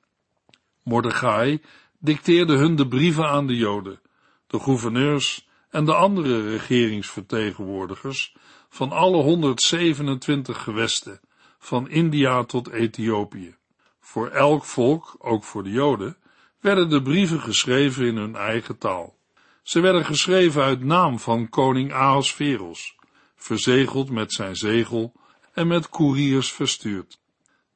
Mordechai 0.82 1.62
dicteerde 1.98 2.56
hun 2.56 2.76
de 2.76 2.88
brieven 2.88 3.28
aan 3.28 3.46
de 3.46 3.56
Joden, 3.56 4.00
de 4.46 4.60
gouverneurs 4.60 5.48
en 5.70 5.84
de 5.84 5.94
andere 5.94 6.50
regeringsvertegenwoordigers 6.50 8.36
van 8.68 8.92
alle 8.92 9.22
127 9.22 10.62
gewesten, 10.62 11.20
van 11.58 11.88
India 11.88 12.44
tot 12.44 12.70
Ethiopië. 12.70 13.56
Voor 14.00 14.28
elk 14.28 14.64
volk, 14.64 15.16
ook 15.18 15.44
voor 15.44 15.62
de 15.62 15.70
Joden, 15.70 16.16
werden 16.60 16.88
de 16.88 17.02
brieven 17.02 17.40
geschreven 17.40 18.06
in 18.06 18.16
hun 18.16 18.36
eigen 18.36 18.78
taal. 18.78 19.18
Ze 19.62 19.80
werden 19.80 20.04
geschreven 20.04 20.62
uit 20.62 20.84
naam 20.84 21.18
van 21.18 21.48
koning 21.48 21.92
Ahasveros, 21.92 22.96
verzegeld 23.36 24.10
met 24.10 24.32
zijn 24.32 24.56
zegel 24.56 25.12
en 25.52 25.66
met 25.66 25.88
koeriers 25.88 26.52
verstuurd. 26.52 27.20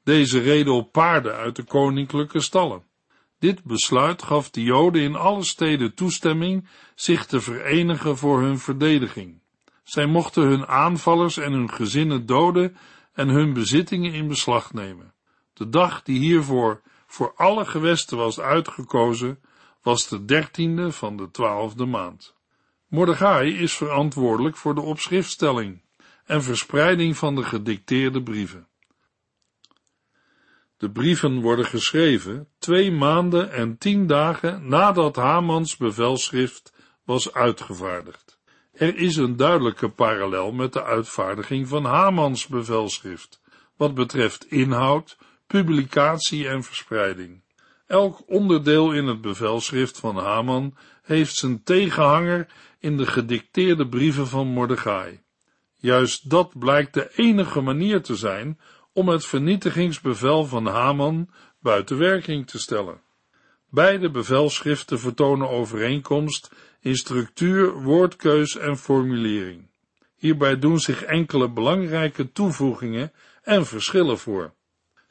Deze 0.05 0.41
reden 0.41 0.73
op 0.73 0.93
paarden 0.93 1.35
uit 1.35 1.57
de 1.57 1.63
koninklijke 1.63 2.41
stallen. 2.41 2.83
Dit 3.39 3.65
besluit 3.65 4.23
gaf 4.23 4.51
de 4.51 4.63
Joden 4.63 5.03
in 5.03 5.15
alle 5.15 5.45
steden 5.45 5.95
toestemming 5.95 6.69
zich 6.95 7.27
te 7.27 7.41
verenigen 7.41 8.17
voor 8.17 8.41
hun 8.41 8.59
verdediging. 8.59 9.41
Zij 9.83 10.07
mochten 10.07 10.43
hun 10.43 10.67
aanvallers 10.67 11.37
en 11.37 11.53
hun 11.53 11.71
gezinnen 11.71 12.27
doden 12.27 12.77
en 13.13 13.29
hun 13.29 13.53
bezittingen 13.53 14.13
in 14.13 14.29
beslag 14.29 14.73
nemen. 14.73 15.14
De 15.55 15.69
dag 15.69 16.03
die 16.03 16.19
hiervoor 16.19 16.81
voor 17.07 17.33
alle 17.37 17.65
gewesten 17.65 18.17
was 18.17 18.41
uitgekozen, 18.41 19.41
was 19.83 20.09
de 20.09 20.25
dertiende 20.25 20.93
van 20.93 21.17
de 21.17 21.31
twaalfde 21.31 21.85
maand. 21.85 22.35
Mordechai 22.89 23.59
is 23.59 23.77
verantwoordelijk 23.77 24.57
voor 24.57 24.75
de 24.75 24.81
opschriftstelling 24.81 25.83
en 26.25 26.43
verspreiding 26.43 27.17
van 27.17 27.35
de 27.35 27.43
gedicteerde 27.43 28.23
brieven. 28.23 28.69
De 30.77 30.91
brieven 30.91 31.41
worden 31.41 31.65
geschreven 31.65 32.49
twee 32.59 32.93
maanden 32.93 33.53
en 33.53 33.79
tien 33.79 34.07
dagen 34.07 34.69
nadat 34.69 35.17
Hamans 35.17 35.77
bevelschrift 35.77 36.75
was 37.05 37.33
uitgevaardigd. 37.33 38.39
Er 38.73 38.97
is 38.97 39.17
een 39.17 39.37
duidelijke 39.37 39.89
parallel 39.89 40.53
met 40.53 40.73
de 40.73 40.83
uitvaardiging 40.83 41.69
van 41.69 41.85
Hamans 41.85 42.47
bevelschrift, 42.47 43.41
wat 43.77 43.95
betreft 43.95 44.51
inhoud, 44.51 45.17
publicatie 45.47 46.49
en 46.49 46.63
verspreiding. 46.63 47.43
Elk 47.87 48.23
onderdeel 48.27 48.93
in 48.93 49.07
het 49.07 49.21
bevelschrift 49.21 49.99
van 49.99 50.17
Haman 50.17 50.77
heeft 51.03 51.35
zijn 51.35 51.63
tegenhanger 51.63 52.47
in 52.79 52.97
de 52.97 53.07
gedicteerde 53.07 53.89
brieven 53.89 54.27
van 54.27 54.47
Mordechai. 54.47 55.21
Juist 55.77 56.31
dat 56.31 56.59
blijkt 56.59 56.95
de 56.95 57.11
enige 57.17 57.61
manier 57.61 58.03
te 58.03 58.17
zijn 58.17 58.61
om 58.93 59.09
het 59.09 59.27
vernietigingsbevel 59.27 60.45
van 60.45 60.67
Haman 60.67 61.31
buiten 61.61 61.99
werking 61.99 62.47
te 62.47 62.59
stellen. 62.59 63.01
Beide 63.71 64.11
bevelschriften 64.11 65.01
vertonen 65.01 65.51
overeenkomst 65.51 66.51
in 66.81 66.97
structuur, 66.97 67.83
woordkeus 67.83 68.57
en 68.57 68.77
formulering. 68.77 69.69
Hierbij 70.17 70.59
doen 70.59 70.79
zich 70.79 71.03
enkele 71.03 71.49
belangrijke 71.51 72.33
toevoegingen 72.33 73.13
en 73.43 73.67
verschillen 73.67 74.19
voor. 74.19 74.55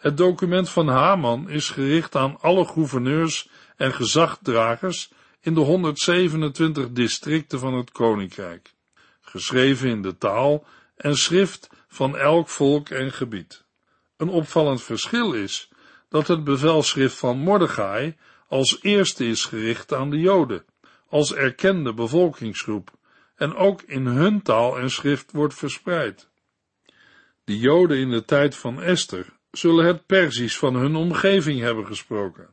Het 0.03 0.17
document 0.17 0.69
van 0.69 0.87
Haman 0.87 1.49
is 1.49 1.69
gericht 1.69 2.15
aan 2.15 2.37
alle 2.41 2.65
gouverneurs 2.65 3.49
en 3.75 3.93
gezagdragers 3.93 5.11
in 5.41 5.53
de 5.53 5.59
127 5.59 6.91
districten 6.91 7.59
van 7.59 7.73
het 7.73 7.91
koninkrijk, 7.91 8.73
geschreven 9.21 9.89
in 9.89 10.01
de 10.01 10.17
taal 10.17 10.65
en 10.95 11.15
schrift 11.15 11.69
van 11.87 12.17
elk 12.17 12.49
volk 12.49 12.89
en 12.89 13.11
gebied. 13.11 13.63
Een 14.17 14.29
opvallend 14.29 14.81
verschil 14.81 15.33
is 15.33 15.69
dat 16.09 16.27
het 16.27 16.43
bevelschrift 16.43 17.17
van 17.17 17.37
Mordechai 17.37 18.15
als 18.47 18.81
eerste 18.81 19.25
is 19.25 19.45
gericht 19.45 19.93
aan 19.93 20.09
de 20.09 20.19
Joden, 20.19 20.65
als 21.07 21.33
erkende 21.33 21.93
bevolkingsgroep, 21.93 22.91
en 23.35 23.55
ook 23.55 23.81
in 23.81 24.05
hun 24.05 24.41
taal 24.41 24.79
en 24.79 24.89
schrift 24.89 25.31
wordt 25.31 25.53
verspreid. 25.53 26.29
De 27.43 27.57
Joden 27.57 27.97
in 27.97 28.09
de 28.09 28.25
tijd 28.25 28.55
van 28.55 28.81
Esther 28.81 29.41
zullen 29.53 29.85
het 29.85 30.05
Perzisch 30.05 30.57
van 30.57 30.75
hun 30.75 30.95
omgeving 30.95 31.59
hebben 31.59 31.85
gesproken. 31.85 32.49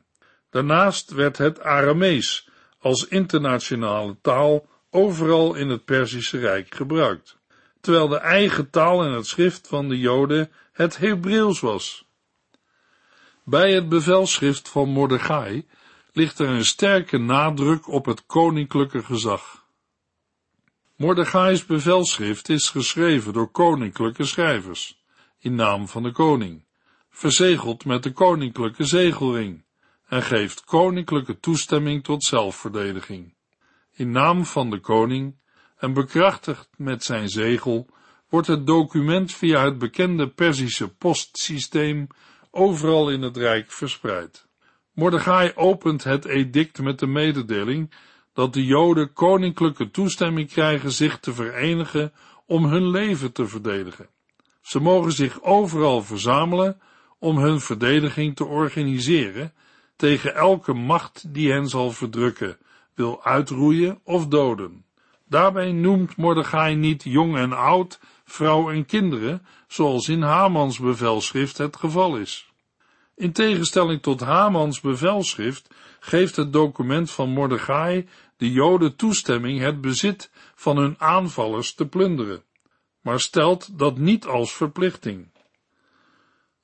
Daarnaast 0.49 1.11
werd 1.11 1.37
het 1.37 1.61
Aramees 1.61 2.49
als 2.79 3.07
internationale 3.07 4.17
taal 4.21 4.67
overal 4.89 5.53
in 5.53 5.69
het 5.69 5.85
Perzische 5.85 6.39
Rijk 6.39 6.75
gebruikt, 6.75 7.37
terwijl 7.81 8.07
de 8.07 8.17
eigen 8.17 8.69
taal 8.69 9.03
en 9.03 9.11
het 9.11 9.27
schrift 9.27 9.67
van 9.67 9.89
de 9.89 9.99
Joden 9.99 10.51
het 10.71 10.97
Hebreeuws 10.97 11.59
was. 11.59 12.05
Bij 13.43 13.73
het 13.73 13.89
bevelschrift 13.89 14.69
van 14.69 14.89
Mordechai 14.89 15.67
ligt 16.11 16.39
er 16.39 16.49
een 16.49 16.65
sterke 16.65 17.17
nadruk 17.17 17.87
op 17.87 18.05
het 18.05 18.25
koninklijke 18.25 19.03
gezag. 19.03 19.65
Mordechai's 20.95 21.65
bevelschrift 21.65 22.49
is 22.49 22.69
geschreven 22.69 23.33
door 23.33 23.51
koninklijke 23.51 24.25
schrijvers, 24.25 25.03
in 25.39 25.55
naam 25.55 25.87
van 25.87 26.03
de 26.03 26.11
koning, 26.11 26.63
verzegeld 27.11 27.85
met 27.85 28.03
de 28.03 28.11
koninklijke 28.11 28.83
zegelring, 28.83 29.63
en 30.11 30.23
geeft 30.23 30.63
koninklijke 30.63 31.39
toestemming 31.39 32.03
tot 32.03 32.23
zelfverdediging. 32.23 33.33
In 33.93 34.11
naam 34.11 34.45
van 34.45 34.69
de 34.69 34.79
koning 34.79 35.35
en 35.77 35.93
bekrachtigd 35.93 36.69
met 36.77 37.03
zijn 37.03 37.29
zegel 37.29 37.87
wordt 38.29 38.47
het 38.47 38.65
document 38.65 39.33
via 39.33 39.63
het 39.63 39.77
bekende 39.77 40.29
Perzische 40.29 40.87
postsysteem 40.87 42.07
overal 42.51 43.09
in 43.09 43.21
het 43.21 43.37
Rijk 43.37 43.71
verspreid. 43.71 44.47
Mordechai 44.93 45.51
opent 45.55 46.03
het 46.03 46.25
edict 46.25 46.81
met 46.81 46.99
de 46.99 47.07
mededeling 47.07 47.91
dat 48.33 48.53
de 48.53 48.65
Joden 48.65 49.13
koninklijke 49.13 49.91
toestemming 49.91 50.49
krijgen 50.49 50.91
zich 50.91 51.19
te 51.19 51.33
verenigen 51.33 52.13
om 52.45 52.65
hun 52.65 52.89
leven 52.89 53.31
te 53.31 53.47
verdedigen. 53.47 54.07
Ze 54.61 54.79
mogen 54.79 55.11
zich 55.11 55.41
overal 55.41 56.01
verzamelen 56.01 56.81
om 57.21 57.37
hun 57.37 57.59
verdediging 57.59 58.35
te 58.35 58.45
organiseren 58.45 59.53
tegen 59.95 60.35
elke 60.35 60.73
macht 60.73 61.33
die 61.33 61.51
hen 61.51 61.67
zal 61.67 61.91
verdrukken, 61.91 62.57
wil 62.93 63.23
uitroeien 63.23 63.99
of 64.03 64.27
doden. 64.27 64.85
Daarbij 65.27 65.71
noemt 65.71 66.15
Mordechai 66.15 66.75
niet 66.75 67.03
jong 67.03 67.37
en 67.37 67.53
oud, 67.53 67.99
vrouw 68.25 68.71
en 68.71 68.85
kinderen, 68.85 69.45
zoals 69.67 70.07
in 70.07 70.21
Hamans 70.21 70.79
bevelschrift 70.79 71.57
het 71.57 71.75
geval 71.75 72.17
is. 72.17 72.51
In 73.15 73.31
tegenstelling 73.31 74.01
tot 74.01 74.19
Hamans 74.19 74.79
bevelschrift 74.79 75.67
geeft 75.99 76.35
het 76.35 76.53
document 76.53 77.11
van 77.11 77.29
Mordechai 77.29 78.07
de 78.37 78.51
Joden 78.51 78.95
toestemming 78.95 79.59
het 79.59 79.81
bezit 79.81 80.31
van 80.55 80.77
hun 80.77 80.95
aanvallers 80.97 81.73
te 81.73 81.85
plunderen, 81.85 82.43
maar 83.01 83.19
stelt 83.19 83.79
dat 83.79 83.97
niet 83.97 84.25
als 84.25 84.53
verplichting. 84.53 85.30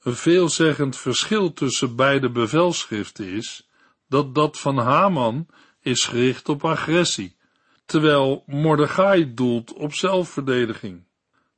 Een 0.03 0.15
veelzeggend 0.15 0.97
verschil 0.97 1.53
tussen 1.53 1.95
beide 1.95 2.29
bevelschriften 2.29 3.25
is 3.25 3.69
dat 4.07 4.35
dat 4.35 4.59
van 4.59 4.77
Haman 4.77 5.47
is 5.81 6.05
gericht 6.05 6.49
op 6.49 6.65
agressie, 6.65 7.35
terwijl 7.85 8.43
Mordechai 8.45 9.33
doelt 9.33 9.73
op 9.73 9.93
zelfverdediging. 9.93 11.05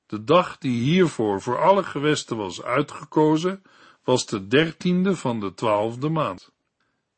De 0.05 0.24
dag 0.24 0.58
die 0.58 0.81
hiervoor 0.81 1.41
voor 1.41 1.62
alle 1.62 1.84
gewesten 1.84 2.38
was 2.38 2.63
uitgekozen, 2.63 3.62
was 4.03 4.25
de 4.25 4.48
dertiende 4.48 5.15
van 5.15 5.39
de 5.39 5.53
twaalfde 5.53 6.10
maand. 6.10 6.51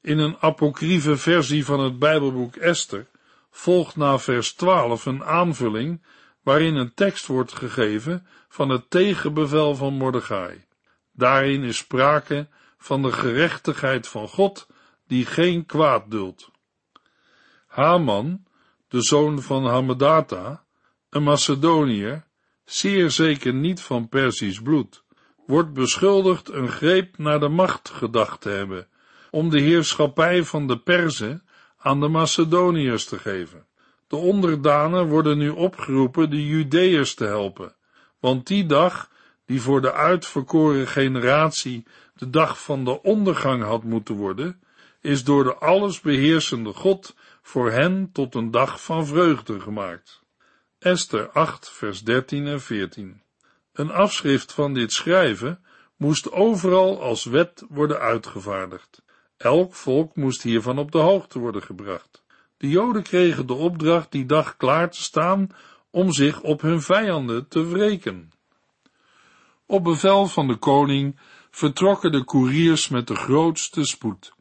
In 0.01 0.17
een 0.17 0.37
apocryfe 0.39 1.17
versie 1.17 1.65
van 1.65 1.79
het 1.79 1.99
Bijbelboek 1.99 2.55
Esther 2.55 3.07
volgt 3.49 3.95
na 3.95 4.19
vers 4.19 4.53
12 4.53 5.05
een 5.05 5.23
aanvulling 5.23 6.05
waarin 6.43 6.75
een 6.75 6.93
tekst 6.93 7.27
wordt 7.27 7.53
gegeven 7.53 8.27
van 8.49 8.69
het 8.69 8.89
tegenbevel 8.89 9.75
van 9.75 9.93
Mordechai. 9.93 10.65
Daarin 11.11 11.63
is 11.63 11.77
sprake 11.77 12.47
van 12.77 13.01
de 13.01 13.11
gerechtigheid 13.11 14.07
van 14.07 14.27
God 14.27 14.67
die 15.07 15.25
geen 15.25 15.65
kwaad 15.65 16.11
duldt. 16.11 16.51
Haman, 17.67 18.45
de 18.87 19.01
zoon 19.01 19.41
van 19.41 19.65
Hamedata, 19.65 20.63
een 21.09 21.23
Macedoniër, 21.23 22.23
zeer 22.65 23.11
zeker 23.11 23.53
niet 23.53 23.81
van 23.81 24.09
Persisch 24.09 24.61
bloed, 24.61 25.03
wordt 25.45 25.73
beschuldigd 25.73 26.49
een 26.49 26.69
greep 26.69 27.17
naar 27.17 27.39
de 27.39 27.47
macht 27.47 27.89
gedacht 27.89 28.41
te 28.41 28.49
hebben, 28.49 28.87
om 29.31 29.49
de 29.49 29.59
heerschappij 29.59 30.43
van 30.43 30.67
de 30.67 30.77
Perzen 30.77 31.43
aan 31.77 31.99
de 31.99 32.07
Macedoniërs 32.07 33.05
te 33.05 33.19
geven. 33.19 33.65
De 34.07 34.15
onderdanen 34.15 35.07
worden 35.07 35.37
nu 35.37 35.49
opgeroepen 35.49 36.29
de 36.29 36.47
Judeërs 36.47 37.13
te 37.13 37.25
helpen, 37.25 37.75
want 38.19 38.47
die 38.47 38.65
dag, 38.65 39.10
die 39.51 39.61
voor 39.61 39.81
de 39.81 39.93
uitverkoren 39.93 40.87
generatie 40.87 41.85
de 42.15 42.29
dag 42.29 42.63
van 42.63 42.85
de 42.85 43.01
ondergang 43.01 43.63
had 43.63 43.83
moeten 43.83 44.15
worden, 44.15 44.61
is 45.01 45.23
door 45.23 45.43
de 45.43 45.55
allesbeheersende 45.55 46.73
God 46.73 47.15
voor 47.41 47.71
hen 47.71 48.09
tot 48.13 48.35
een 48.35 48.51
dag 48.51 48.83
van 48.83 49.05
vreugde 49.05 49.59
gemaakt. 49.59 50.21
Esther 50.79 51.29
8, 51.29 51.69
vers 51.69 52.03
13 52.03 52.47
en 52.47 52.61
14. 52.61 53.21
Een 53.73 53.91
afschrift 53.91 54.53
van 54.53 54.73
dit 54.73 54.91
schrijven 54.91 55.63
moest 55.97 56.31
overal 56.31 57.01
als 57.01 57.23
wet 57.23 57.65
worden 57.69 57.99
uitgevaardigd. 57.99 59.01
Elk 59.37 59.73
volk 59.73 60.15
moest 60.15 60.41
hiervan 60.41 60.77
op 60.77 60.91
de 60.91 60.97
hoogte 60.97 61.39
worden 61.39 61.63
gebracht. 61.63 62.23
De 62.57 62.69
Joden 62.69 63.03
kregen 63.03 63.47
de 63.47 63.53
opdracht 63.53 64.11
die 64.11 64.25
dag 64.25 64.57
klaar 64.57 64.91
te 64.91 65.01
staan 65.01 65.49
om 65.89 66.11
zich 66.11 66.41
op 66.41 66.61
hun 66.61 66.81
vijanden 66.81 67.47
te 67.47 67.67
wreken. 67.67 68.31
Op 69.71 69.83
bevel 69.83 70.27
van 70.27 70.47
de 70.47 70.55
koning 70.55 71.19
vertrokken 71.51 72.11
de 72.11 72.23
koeriers 72.23 72.87
met 72.87 73.07
de 73.07 73.15
grootste 73.15 73.85
spoed. 73.85 74.33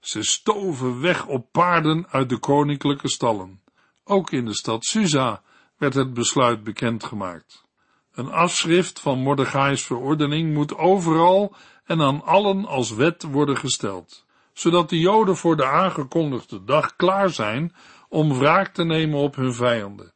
Ze 0.00 0.22
stoven 0.22 1.00
weg 1.00 1.26
op 1.26 1.52
paarden 1.52 2.06
uit 2.10 2.28
de 2.28 2.38
koninklijke 2.38 3.08
stallen. 3.08 3.60
Ook 4.04 4.30
in 4.30 4.44
de 4.44 4.54
stad 4.54 4.84
Susa 4.84 5.42
werd 5.78 5.94
het 5.94 6.14
besluit 6.14 6.64
bekendgemaakt. 6.64 7.64
Een 8.12 8.30
afschrift 8.30 9.00
van 9.00 9.18
Mordechai's 9.18 9.82
verordening 9.82 10.54
moet 10.54 10.76
overal 10.76 11.54
en 11.84 12.02
aan 12.02 12.24
allen 12.24 12.64
als 12.64 12.90
wet 12.90 13.22
worden 13.22 13.56
gesteld, 13.56 14.24
zodat 14.52 14.88
de 14.88 14.98
Joden 14.98 15.36
voor 15.36 15.56
de 15.56 15.66
aangekondigde 15.66 16.64
dag 16.64 16.96
klaar 16.96 17.30
zijn 17.30 17.74
om 18.08 18.38
wraak 18.38 18.68
te 18.68 18.84
nemen 18.84 19.18
op 19.18 19.36
hun 19.36 19.54
vijanden. 19.54 20.12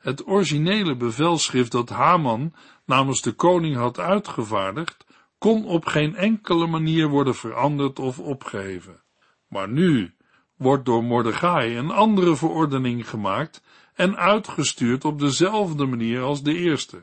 Het 0.00 0.26
originele 0.26 0.96
bevelschrift 0.96 1.72
dat 1.72 1.88
Haman 1.88 2.54
namens 2.90 3.22
de 3.22 3.32
koning 3.32 3.76
had 3.76 3.98
uitgevaardigd, 3.98 5.06
kon 5.38 5.64
op 5.64 5.84
geen 5.86 6.16
enkele 6.16 6.66
manier 6.66 7.08
worden 7.08 7.34
veranderd 7.34 7.98
of 7.98 8.18
opgeheven. 8.18 9.02
Maar 9.48 9.68
nu 9.68 10.14
wordt 10.56 10.84
door 10.84 11.04
Mordechai 11.04 11.76
een 11.76 11.90
andere 11.90 12.36
verordening 12.36 13.08
gemaakt 13.08 13.62
en 13.94 14.16
uitgestuurd 14.16 15.04
op 15.04 15.18
dezelfde 15.18 15.86
manier 15.86 16.20
als 16.20 16.42
de 16.42 16.54
eerste. 16.54 17.02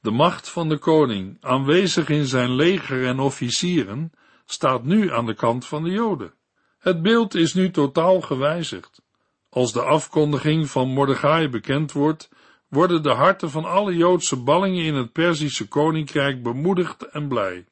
De 0.00 0.10
macht 0.10 0.48
van 0.48 0.68
de 0.68 0.78
koning, 0.78 1.36
aanwezig 1.40 2.08
in 2.08 2.24
zijn 2.24 2.54
leger 2.54 3.06
en 3.06 3.18
officieren, 3.18 4.12
staat 4.44 4.84
nu 4.84 5.12
aan 5.12 5.26
de 5.26 5.34
kant 5.34 5.66
van 5.66 5.82
de 5.82 5.90
Joden. 5.90 6.34
Het 6.78 7.02
beeld 7.02 7.34
is 7.34 7.54
nu 7.54 7.70
totaal 7.70 8.20
gewijzigd. 8.20 9.02
Als 9.48 9.72
de 9.72 9.82
afkondiging 9.82 10.70
van 10.70 10.88
Mordechai 10.88 11.48
bekend 11.48 11.92
wordt, 11.92 12.28
worden 12.76 13.02
de 13.02 13.10
harten 13.10 13.50
van 13.50 13.64
alle 13.64 13.96
Joodse 13.96 14.36
ballingen 14.36 14.84
in 14.84 14.94
het 14.94 15.12
Perzische 15.12 15.68
koninkrijk 15.68 16.42
bemoedigd 16.42 17.02
en 17.02 17.28
blij. 17.28 17.66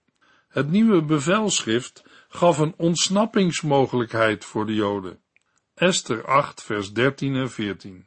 Het 0.49 0.71
nieuwe 0.71 1.03
bevelschrift 1.03 2.05
gaf 2.29 2.59
een 2.59 2.75
ontsnappingsmogelijkheid 2.77 4.45
voor 4.45 4.67
de 4.67 4.75
Joden. 4.75 5.19
Esther 5.75 6.27
8, 6.27 6.63
vers 6.63 6.93
13 6.93 7.35
en 7.35 7.51
14. 7.51 8.07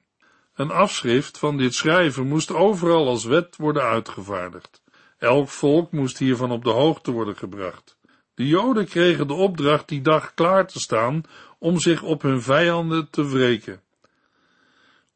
Een 0.55 0.71
afschrift 0.71 1.37
van 1.37 1.57
dit 1.57 1.73
schrijven 1.73 2.27
moest 2.27 2.53
overal 2.53 3.07
als 3.07 3.25
wet 3.25 3.55
worden 3.55 3.83
uitgevaardigd. 3.83 4.83
Elk 5.17 5.49
volk 5.49 5.91
moest 5.91 6.17
hiervan 6.17 6.51
op 6.51 6.63
de 6.63 6.69
hoogte 6.69 7.11
worden 7.11 7.37
gebracht. 7.37 7.97
De 8.33 8.47
Joden 8.47 8.85
kregen 8.85 9.27
de 9.27 9.33
opdracht 9.33 9.87
die 9.87 10.01
dag 10.01 10.33
klaar 10.33 10.67
te 10.67 10.79
staan 10.79 11.23
om 11.59 11.79
zich 11.79 12.03
op 12.03 12.21
hun 12.21 12.41
vijanden 12.41 13.09
te 13.09 13.29
wreken. 13.29 13.81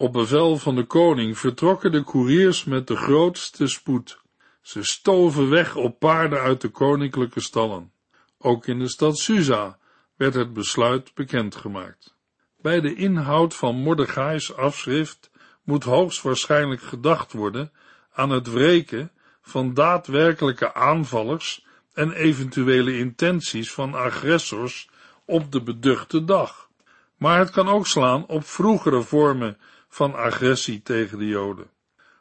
Op 0.02 0.14
bevel 0.14 0.58
van 0.58 0.76
de 0.76 0.86
koning 0.86 1.38
vertrokken 1.38 1.92
de 1.92 2.04
koeriers 2.04 2.64
met 2.64 2.88
de 2.88 2.96
grootste 2.96 3.68
spoed. 3.68 4.22
Ze 4.62 4.84
stoven 4.84 5.50
weg 5.50 5.76
op 5.76 6.00
paarden 6.00 6.40
uit 6.40 6.62
de 6.62 6.70
koninklijke 6.70 7.40
stallen. 7.40 7.92
Ook 8.38 8.68
in 8.68 8.80
de 8.80 8.90
stad 8.90 9.18
Susa 9.18 9.78
werd 10.16 10.34
het 10.34 10.54
besluit 10.54 11.14
bekendgemaakt. 11.14 12.16
Bij 12.62 12.82
de 12.82 12.96
inhoud 12.96 13.56
van 13.56 13.76
Mordechai's 13.76 14.54
afschrift 14.54 15.32
moet 15.64 15.84
hoogstwaarschijnlijk 15.84 16.82
gedacht 16.82 17.34
worden 17.34 17.72
aan 18.12 18.30
het 18.30 18.52
wreken 18.52 19.12
van 19.42 19.74
daadwerkelijke 19.74 20.74
aanvallers 20.74 21.66
en 21.94 22.12
eventuele 22.12 22.98
intenties 22.98 23.72
van 23.72 23.94
agressors 23.94 24.90
op 25.26 25.52
de 25.52 25.62
beduchte 25.62 26.24
dag. 26.24 26.70
Maar 27.18 27.40
het 27.40 27.50
kan 27.50 27.68
ook 27.68 27.88
slaan 27.88 28.26
op 28.28 28.46
vroegere 28.46 29.02
vormen 29.02 29.58
van 29.92 30.16
agressie 30.16 30.82
tegen 30.82 31.18
de 31.18 31.28
Joden. 31.28 31.70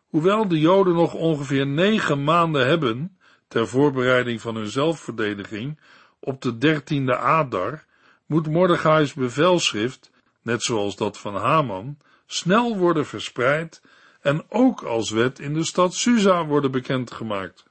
Hoewel 0.09 0.49
de 0.49 0.59
Joden 0.59 0.95
nog 0.95 1.15
ongeveer 1.15 1.67
negen 1.67 2.25
maanden 2.25 2.67
hebben 2.67 3.19
ter 3.49 3.69
voorbereiding 3.69 4.41
van 4.41 4.55
hun 4.55 4.67
zelfverdediging 4.67 5.79
op 6.21 6.43
de 6.43 6.59
dertiende 6.59 7.17
Adar, 7.17 7.85
moet 8.27 8.49
Mordechai's 8.49 9.15
bevelschrift, 9.15 10.11
net 10.43 10.63
zoals 10.63 10.97
dat 10.97 11.19
van 11.19 11.35
Haman, 11.35 11.99
snel 12.27 12.77
worden 12.77 13.07
verspreid 13.07 13.83
en 14.21 14.45
ook 14.49 14.83
als 14.83 15.11
wet 15.11 15.39
in 15.39 15.55
de 15.55 15.65
stad 15.65 15.95
Susa 15.95 16.47
worden 16.47 16.71
bekendgemaakt. 16.71 17.65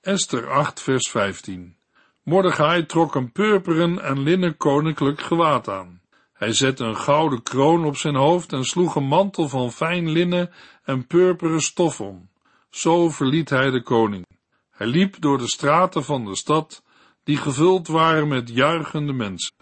Esther 0.00 0.50
8 0.50 0.82
vers 0.82 1.10
15 1.10 1.76
Mordechai 2.22 2.86
trok 2.86 3.14
een 3.14 3.32
purperen 3.32 4.02
en 4.02 4.18
linnen 4.18 4.56
koninklijk 4.56 5.20
gewaad 5.20 5.68
aan. 5.68 6.00
Hij 6.36 6.52
zette 6.52 6.84
een 6.84 6.96
gouden 6.96 7.42
kroon 7.42 7.84
op 7.84 7.96
zijn 7.96 8.14
hoofd 8.14 8.52
en 8.52 8.64
sloeg 8.64 8.94
een 8.94 9.06
mantel 9.06 9.48
van 9.48 9.72
fijn 9.72 10.10
linnen 10.10 10.50
en 10.84 11.06
purperen 11.06 11.60
stof 11.60 12.00
om. 12.00 12.28
Zo 12.70 13.10
verliet 13.10 13.50
hij 13.50 13.70
de 13.70 13.82
koning. 13.82 14.26
Hij 14.70 14.86
liep 14.86 15.20
door 15.20 15.38
de 15.38 15.48
straten 15.48 16.04
van 16.04 16.24
de 16.24 16.36
stad, 16.36 16.82
die 17.24 17.36
gevuld 17.36 17.88
waren 17.88 18.28
met 18.28 18.48
juichende 18.48 19.12
mensen. 19.12 19.54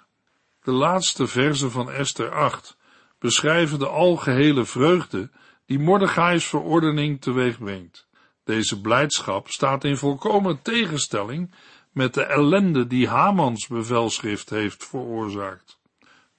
De 0.62 0.72
laatste 0.72 1.26
verzen 1.26 1.70
van 1.70 1.90
Esther 1.90 2.30
8 2.30 2.76
beschrijven 3.18 3.78
de 3.78 3.88
algehele 3.88 4.64
vreugde 4.64 5.30
die 5.66 5.78
Mordechai's 5.78 6.44
verordening 6.44 7.20
teweegbrengt. 7.20 8.06
Deze 8.44 8.80
blijdschap 8.80 9.48
staat 9.48 9.84
in 9.84 9.96
volkomen 9.96 10.62
tegenstelling 10.62 11.54
met 11.92 12.14
de 12.14 12.22
ellende 12.22 12.86
die 12.86 13.08
Hamans 13.08 13.66
bevelschrift 13.66 14.50
heeft 14.50 14.84
veroorzaakt. 14.84 15.82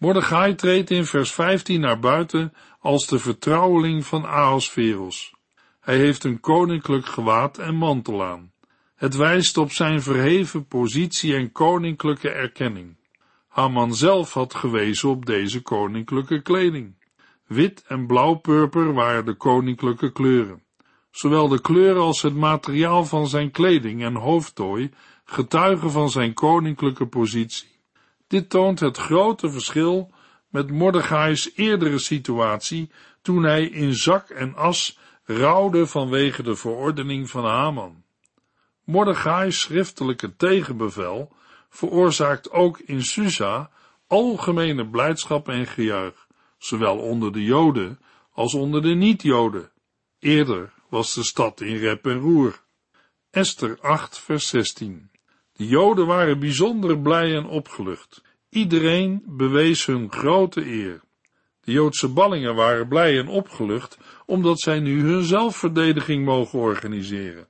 Mordechai 0.06 0.56
treedt 0.56 0.92
in 0.92 1.06
vers 1.06 1.32
15 1.32 1.80
naar 1.80 2.00
buiten 2.00 2.54
als 2.80 3.08
de 3.08 3.20
vertrouweling 3.20 4.06
van 4.06 4.26
Ahasveros. 4.26 5.34
Hij 5.80 5.98
heeft 5.98 6.24
een 6.24 6.40
koninklijk 6.40 7.06
gewaad 7.06 7.58
en 7.58 7.76
mantel 7.76 8.24
aan. 8.24 8.52
Het 8.96 9.16
wijst 9.16 9.58
op 9.58 9.72
zijn 9.72 10.02
verheven 10.02 10.68
positie 10.68 11.36
en 11.36 11.52
koninklijke 11.52 12.30
erkenning. 12.30 12.98
Haman 13.48 13.96
zelf 13.96 14.34
had 14.34 14.56
gewezen 14.56 15.10
op 15.10 15.26
deze 15.26 15.62
koninklijke 15.62 16.42
kleding. 16.42 16.96
Wit 17.48 17.84
en 17.88 18.08
blauw-purper 18.08 18.94
waren 18.94 19.26
de 19.26 19.34
koninklijke 19.34 20.12
kleuren. 20.12 20.64
Zowel 21.12 21.48
de 21.48 21.62
kleur 21.62 21.96
als 21.96 22.22
het 22.22 22.36
materiaal 22.36 23.06
van 23.06 23.28
zijn 23.28 23.52
kleding 23.52 24.04
en 24.04 24.16
hoofdtooi 24.16 24.92
getuigen 25.24 25.92
van 25.92 26.10
zijn 26.10 26.34
koninklijke 26.34 27.06
positie. 27.06 27.75
Dit 28.28 28.50
toont 28.50 28.80
het 28.80 28.98
grote 28.98 29.50
verschil 29.50 30.12
met 30.50 30.72
Mordechai's 30.72 31.52
eerdere 31.56 32.00
situatie 32.00 32.92
toen 33.22 33.44
hij 33.44 33.66
in 33.66 33.94
zak 33.94 34.30
en 34.30 34.56
as 34.56 35.00
rouwde 35.24 35.88
vanwege 35.88 36.44
de 36.44 36.56
verordening 36.56 37.30
van 37.30 37.46
Haman. 37.46 38.04
Mordechai's 38.84 39.60
schriftelijke 39.60 40.36
tegenbevel 40.36 41.36
veroorzaakt 41.70 42.52
ook 42.52 42.80
in 42.80 43.04
Susa 43.04 43.72
algemene 44.08 44.88
blijdschap 44.90 45.50
en 45.50 45.66
gejuich, 45.66 46.28
zowel 46.58 46.98
onder 46.98 47.32
de 47.32 47.44
Joden 47.44 48.00
als 48.32 48.54
onder 48.54 48.82
de 48.82 48.94
niet-Joden. 48.94 49.72
Eerder 50.20 50.74
was 50.90 51.14
de 51.14 51.24
stad 51.24 51.62
in 51.62 51.78
rep 51.78 52.06
en 52.06 52.20
roer. 52.20 52.64
Esther 53.30 53.78
8 53.82 54.20
vers 54.20 54.48
16 54.48 55.10
De 55.56 55.68
Joden 55.68 56.06
waren 56.06 56.40
bijzonder 56.40 57.00
blij 57.00 57.36
en 57.36 57.46
opgelucht. 57.46 58.22
Iedereen 58.50 59.24
bewees 59.26 59.86
hun 59.86 60.12
grote 60.12 60.66
eer. 60.66 61.02
De 61.62 61.72
Joodse 61.72 62.08
ballingen 62.08 62.56
waren 62.56 62.88
blij 62.88 63.20
en 63.20 63.28
opgelucht, 63.28 63.98
omdat 64.26 64.60
zij 64.60 64.80
nu 64.80 65.02
hun 65.02 65.24
zelfverdediging 65.24 66.26
mogen 66.26 66.60
organiseren. 66.60 67.48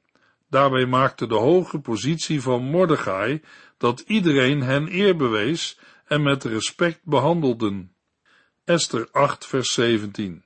Daarbij 0.49 0.85
maakte 0.85 1.27
de 1.27 1.35
hoge 1.35 1.79
positie 1.79 2.41
van 2.41 2.63
Mordechai 2.63 3.41
dat 3.77 3.99
iedereen 3.99 4.61
hen 4.61 4.93
eer 4.93 5.15
bewees 5.15 5.79
en 6.05 6.23
met 6.23 6.43
respect 6.43 6.99
behandelden. 7.03 7.95
Esther 8.63 9.07
8 9.11 9.45
vers 9.45 9.73
17 9.73 10.43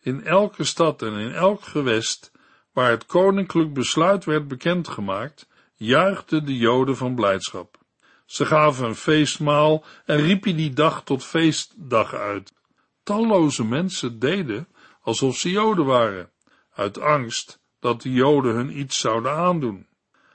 In 0.00 0.24
elke 0.24 0.64
stad 0.64 1.02
en 1.02 1.14
in 1.14 1.32
elk 1.32 1.62
gewest 1.62 2.32
waar 2.72 2.90
het 2.90 3.06
koninklijk 3.06 3.72
besluit 3.72 4.24
werd 4.24 4.48
bekendgemaakt, 4.48 5.48
juichten 5.80 6.46
de 6.46 6.56
Joden 6.56 6.96
van 6.96 7.14
blijdschap. 7.14 7.78
Ze 8.26 8.46
gaven 8.46 8.86
een 8.86 8.94
feestmaal 8.94 9.84
en 10.04 10.16
riepen 10.16 10.56
die 10.56 10.70
dag 10.72 11.04
tot 11.04 11.24
feestdag 11.24 12.14
uit. 12.14 12.52
Talloze 13.02 13.64
mensen 13.64 14.18
deden 14.18 14.68
alsof 15.00 15.36
ze 15.36 15.50
Joden 15.50 15.84
waren, 15.84 16.30
uit 16.72 17.00
angst 17.00 17.60
dat 17.78 18.02
de 18.02 18.12
Joden 18.12 18.54
hun 18.54 18.78
iets 18.78 18.98
zouden 18.98 19.32
aandoen. 19.32 19.86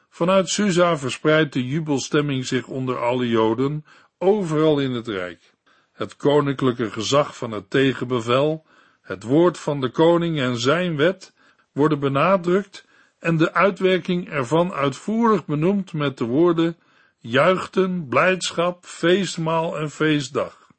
Vanuit 0.10 0.50
Susa 0.50 0.98
verspreidt 0.98 1.54
de 1.54 1.66
jubelstemming 1.66 2.46
zich 2.46 2.68
onder 2.68 3.00
alle 3.00 3.28
Joden, 3.28 3.86
overal 4.18 4.80
in 4.80 4.92
het 4.92 5.08
Rijk. 5.08 5.54
Het 5.92 6.16
koninklijke 6.16 6.92
gezag 6.92 7.38
van 7.38 7.52
het 7.52 7.70
tegenbevel, 7.70 8.66
het 9.02 9.24
woord 9.24 9.58
van 9.58 9.82
de 9.82 9.90
koning 9.90 10.40
en 10.40 10.58
zijn 10.58 10.96
wet 10.96 11.34
worden 11.72 12.00
benadrukt 12.00 12.86
en 13.26 13.38
de 13.38 13.54
uitwerking 13.54 14.30
ervan 14.30 14.74
uitvoerig 14.74 15.46
benoemd 15.46 15.94
met 15.94 16.18
de 16.18 16.26
woorden 16.26 16.78
juichten, 17.20 18.08
blijdschap, 18.08 18.86
feestmaal 18.86 19.78
en 19.78 19.90
feestdag. 19.90 20.70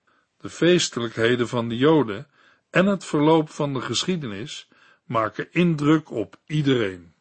De 0.41 0.49
feestelijkheden 0.49 1.49
van 1.49 1.69
de 1.69 1.77
Joden 1.77 2.27
en 2.71 2.87
het 2.87 3.05
verloop 3.05 3.51
van 3.51 3.73
de 3.75 3.81
geschiedenis 3.81 4.69
maken 5.05 5.53
indruk 5.53 6.11
op 6.11 6.37
iedereen. 6.47 7.13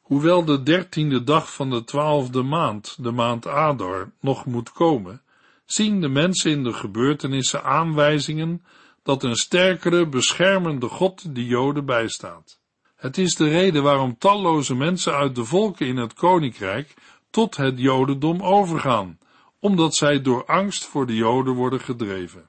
Hoewel 0.00 0.44
de 0.44 0.62
dertiende 0.62 1.24
dag 1.24 1.52
van 1.52 1.70
de 1.70 1.84
twaalfde 1.84 2.42
maand, 2.42 2.96
de 3.02 3.10
maand 3.10 3.46
Adar, 3.46 4.12
nog 4.20 4.46
moet 4.46 4.72
komen, 4.72 5.22
zien 5.64 6.00
de 6.00 6.08
mensen 6.08 6.50
in 6.50 6.64
de 6.64 6.72
gebeurtenissen 6.72 7.64
aanwijzingen 7.64 8.64
dat 9.02 9.22
een 9.22 9.36
sterkere, 9.36 10.08
beschermende 10.08 10.88
God 10.88 11.34
de 11.34 11.44
Joden 11.44 11.84
bijstaat. 11.84 12.59
Het 13.00 13.18
is 13.18 13.34
de 13.34 13.48
reden 13.48 13.82
waarom 13.82 14.18
talloze 14.18 14.74
mensen 14.74 15.14
uit 15.14 15.34
de 15.34 15.44
volken 15.44 15.86
in 15.86 15.96
het 15.96 16.14
koninkrijk 16.14 16.94
tot 17.30 17.56
het 17.56 17.78
Jodendom 17.78 18.42
overgaan, 18.42 19.18
omdat 19.58 19.94
zij 19.94 20.22
door 20.22 20.44
angst 20.44 20.84
voor 20.84 21.06
de 21.06 21.14
Joden 21.14 21.54
worden 21.54 21.80
gedreven. 21.80 22.48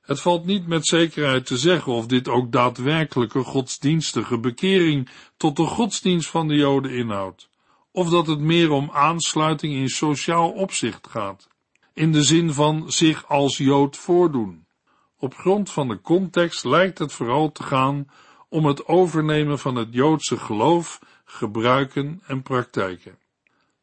Het 0.00 0.20
valt 0.20 0.44
niet 0.44 0.66
met 0.66 0.86
zekerheid 0.86 1.46
te 1.46 1.56
zeggen 1.56 1.92
of 1.92 2.06
dit 2.06 2.28
ook 2.28 2.52
daadwerkelijke 2.52 3.42
godsdienstige 3.42 4.38
bekering 4.38 5.08
tot 5.36 5.56
de 5.56 5.66
godsdienst 5.66 6.30
van 6.30 6.48
de 6.48 6.54
Joden 6.54 6.90
inhoudt, 6.90 7.48
of 7.92 8.08
dat 8.08 8.26
het 8.26 8.40
meer 8.40 8.70
om 8.70 8.90
aansluiting 8.92 9.74
in 9.74 9.88
sociaal 9.88 10.50
opzicht 10.50 11.06
gaat, 11.08 11.48
in 11.92 12.12
de 12.12 12.22
zin 12.22 12.52
van 12.52 12.92
zich 12.92 13.28
als 13.28 13.56
Jood 13.56 13.96
voordoen. 13.96 14.66
Op 15.18 15.34
grond 15.34 15.70
van 15.70 15.88
de 15.88 16.00
context 16.00 16.64
lijkt 16.64 16.98
het 16.98 17.12
vooral 17.12 17.52
te 17.52 17.62
gaan 17.62 18.06
om 18.54 18.66
het 18.66 18.86
overnemen 18.86 19.58
van 19.58 19.76
het 19.76 19.88
Joodse 19.90 20.36
geloof, 20.36 21.00
gebruiken 21.24 22.22
en 22.26 22.42
praktijken. 22.42 23.18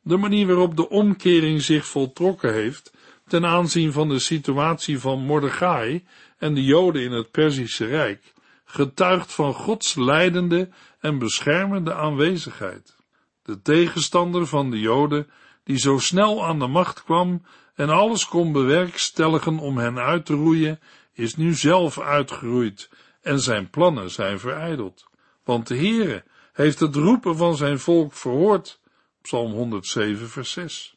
De 0.01 0.17
manier 0.17 0.47
waarop 0.47 0.75
de 0.75 0.89
omkering 0.89 1.61
zich 1.61 1.85
voltrokken 1.85 2.53
heeft, 2.53 2.93
ten 3.27 3.45
aanzien 3.45 3.91
van 3.91 4.09
de 4.09 4.19
situatie 4.19 4.99
van 4.99 5.25
Mordechai 5.25 6.05
en 6.37 6.53
de 6.53 6.63
Joden 6.63 7.01
in 7.01 7.11
het 7.11 7.31
Perzische 7.31 7.85
Rijk, 7.85 8.33
getuigt 8.65 9.33
van 9.33 9.53
Gods 9.53 9.95
leidende 9.95 10.69
en 10.99 11.17
beschermende 11.17 11.93
aanwezigheid. 11.93 12.95
De 13.43 13.61
tegenstander 13.61 14.47
van 14.47 14.71
de 14.71 14.79
Joden, 14.79 15.29
die 15.63 15.77
zo 15.77 15.97
snel 15.97 16.45
aan 16.45 16.59
de 16.59 16.67
macht 16.67 17.03
kwam 17.03 17.41
en 17.75 17.89
alles 17.89 18.27
kon 18.27 18.51
bewerkstelligen 18.51 19.59
om 19.59 19.77
hen 19.77 19.99
uit 19.99 20.25
te 20.25 20.33
roeien, 20.33 20.79
is 21.13 21.35
nu 21.35 21.53
zelf 21.53 21.99
uitgeroeid 21.99 22.89
en 23.21 23.39
zijn 23.39 23.69
plannen 23.69 24.11
zijn 24.11 24.39
verijdeld. 24.39 25.09
Want 25.43 25.67
de 25.67 25.75
Heere 25.75 26.23
heeft 26.53 26.79
het 26.79 26.95
roepen 26.95 27.37
van 27.37 27.55
zijn 27.55 27.79
volk 27.79 28.13
verhoord. 28.13 28.79
Psalm 29.21 29.51
107 29.51 30.29
vers 30.29 30.51
6. 30.51 30.95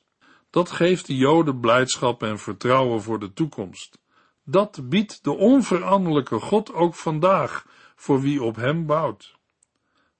Dat 0.51 0.71
geeft 0.71 1.07
de 1.07 1.17
Joden 1.17 1.61
blijdschap 1.61 2.23
en 2.23 2.39
vertrouwen 2.39 3.03
voor 3.03 3.19
de 3.19 3.33
toekomst. 3.33 3.99
Dat 4.45 4.89
biedt 4.89 5.25
de 5.25 5.31
onveranderlijke 5.31 6.41
God 6.41 6.73
ook 6.73 6.95
vandaag 6.95 7.67
voor 7.97 8.21
wie 8.21 8.43
op 8.43 8.57
hem 8.57 8.87
bouwt. 8.87 9.35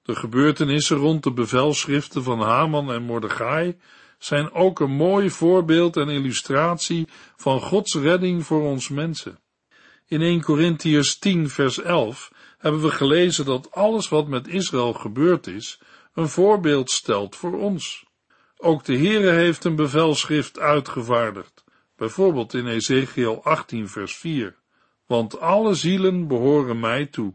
De 0.01 0.15
gebeurtenissen 0.15 0.97
rond 0.97 1.23
de 1.23 1.31
bevelschriften 1.31 2.23
van 2.23 2.41
Haman 2.41 2.91
en 2.91 3.03
Mordechai 3.03 3.77
zijn 4.17 4.51
ook 4.51 4.79
een 4.79 4.95
mooi 4.95 5.29
voorbeeld 5.29 5.97
en 5.97 6.09
illustratie 6.09 7.07
van 7.35 7.61
Gods 7.61 7.95
redding 7.95 8.45
voor 8.45 8.61
ons 8.61 8.89
mensen. 8.89 9.39
In 10.07 10.21
1 10.21 10.41
Corinthiërs 10.41 11.17
10 11.17 11.49
vers 11.49 11.81
11 11.81 12.31
hebben 12.57 12.81
we 12.81 12.91
gelezen 12.91 13.45
dat 13.45 13.71
alles 13.71 14.09
wat 14.09 14.27
met 14.27 14.47
Israël 14.47 14.93
gebeurd 14.93 15.47
is, 15.47 15.79
een 16.13 16.29
voorbeeld 16.29 16.91
stelt 16.91 17.35
voor 17.35 17.59
ons. 17.59 18.05
Ook 18.57 18.83
de 18.83 18.97
Heere 18.97 19.31
heeft 19.31 19.63
een 19.63 19.75
bevelschrift 19.75 20.59
uitgevaardigd, 20.59 21.63
bijvoorbeeld 21.95 22.53
in 22.53 22.67
Ezekiel 22.67 23.43
18 23.43 23.89
vers 23.89 24.15
4. 24.15 24.55
want 25.05 25.39
alle 25.39 25.73
zielen 25.73 26.27
behoren 26.27 26.79
mij 26.79 27.05
toe, 27.05 27.33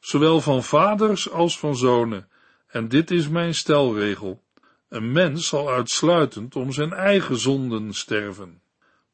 zowel 0.00 0.40
van 0.40 0.62
vaders 0.62 1.30
als 1.30 1.58
van 1.58 1.76
zonen, 1.76 2.28
en 2.66 2.88
dit 2.88 3.10
is 3.10 3.28
mijn 3.28 3.54
stelregel. 3.54 4.42
Een 4.88 5.12
mens 5.12 5.48
zal 5.48 5.70
uitsluitend 5.70 6.56
om 6.56 6.72
zijn 6.72 6.92
eigen 6.92 7.36
zonden 7.36 7.92
sterven. 7.92 8.61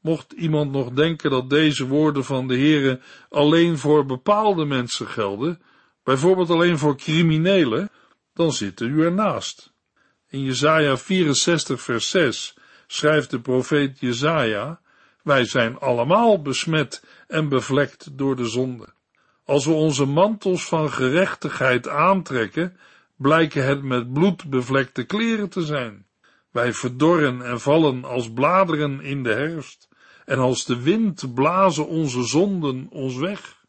Mocht 0.01 0.33
iemand 0.33 0.73
nog 0.73 0.91
denken 0.91 1.31
dat 1.31 1.51
deze 1.51 1.87
woorden 1.87 2.25
van 2.25 2.49
de 2.49 2.57
Heere 2.57 3.01
alleen 3.29 3.79
voor 3.79 4.07
bepaalde 4.07 4.65
mensen 4.65 5.07
gelden, 5.07 5.63
bijvoorbeeld 6.03 6.51
alleen 6.51 6.79
voor 6.79 6.97
criminelen, 6.97 7.91
dan 8.35 8.53
zit 8.53 8.81
u 8.81 9.05
ernaast. 9.05 9.73
In 10.29 10.43
Jesaja 10.43 10.97
64 10.97 11.81
vers 11.81 12.11
6 12.11 12.57
schrijft 12.87 13.31
de 13.31 13.41
profeet 13.41 14.01
Jesaja, 14.01 14.81
wij 15.23 15.45
zijn 15.45 15.79
allemaal 15.79 16.43
besmet 16.43 17.05
en 17.27 17.49
bevlekt 17.49 18.19
door 18.19 18.37
de 18.37 18.47
zonde. 18.47 18.89
Als 19.45 19.65
we 19.65 19.73
onze 19.73 20.05
mantels 20.05 20.65
van 20.65 20.93
gerechtigheid 20.93 21.89
aantrekken, 21.89 22.77
blijken 23.17 23.65
het 23.65 23.83
met 23.83 24.13
bloed 24.13 24.51
bevlekte 24.51 25.05
kleren 25.05 25.49
te 25.49 25.63
zijn. 25.63 26.07
Wij 26.51 26.73
verdorren 26.73 27.43
en 27.43 27.61
vallen 27.61 28.05
als 28.05 28.33
bladeren 28.33 29.01
in 29.01 29.23
de 29.23 29.33
herfst, 29.33 29.89
en 30.25 30.39
als 30.39 30.65
de 30.65 30.83
wind 30.83 31.35
blazen 31.35 31.87
onze 31.87 32.23
zonden 32.23 32.87
ons 32.91 33.17
weg. 33.17 33.65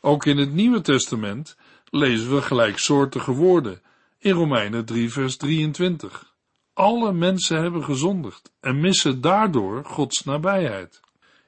Ook 0.00 0.24
in 0.24 0.38
het 0.38 0.52
Nieuwe 0.52 0.80
Testament 0.80 1.56
lezen 1.90 2.34
we 2.34 2.42
gelijksoortige 2.42 3.32
woorden 3.32 3.82
in 4.18 4.32
Romeinen 4.32 4.84
3 4.84 5.12
vers 5.12 5.36
23. 5.36 6.34
Alle 6.72 7.12
mensen 7.12 7.62
hebben 7.62 7.84
gezondigd 7.84 8.52
en 8.60 8.80
missen 8.80 9.20
daardoor 9.20 9.84
Gods 9.84 10.24
nabijheid. 10.24 11.00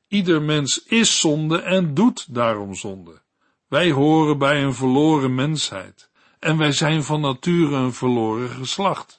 Ieder 0.09 0.43
mens 0.43 0.85
is 0.85 1.21
zonde 1.21 1.61
en 1.61 1.95
doet 1.95 2.35
daarom 2.35 2.75
zonde. 2.75 3.23
Wij 3.69 3.91
horen 3.91 4.39
bij 4.39 4.63
een 4.63 4.75
verloren 4.75 5.35
mensheid 5.35 6.11
en 6.39 6.59
wij 6.59 6.73
zijn 6.73 7.03
van 7.03 7.21
nature 7.21 7.77
een 7.77 7.93
verloren 7.93 8.49
geslacht. 8.49 9.19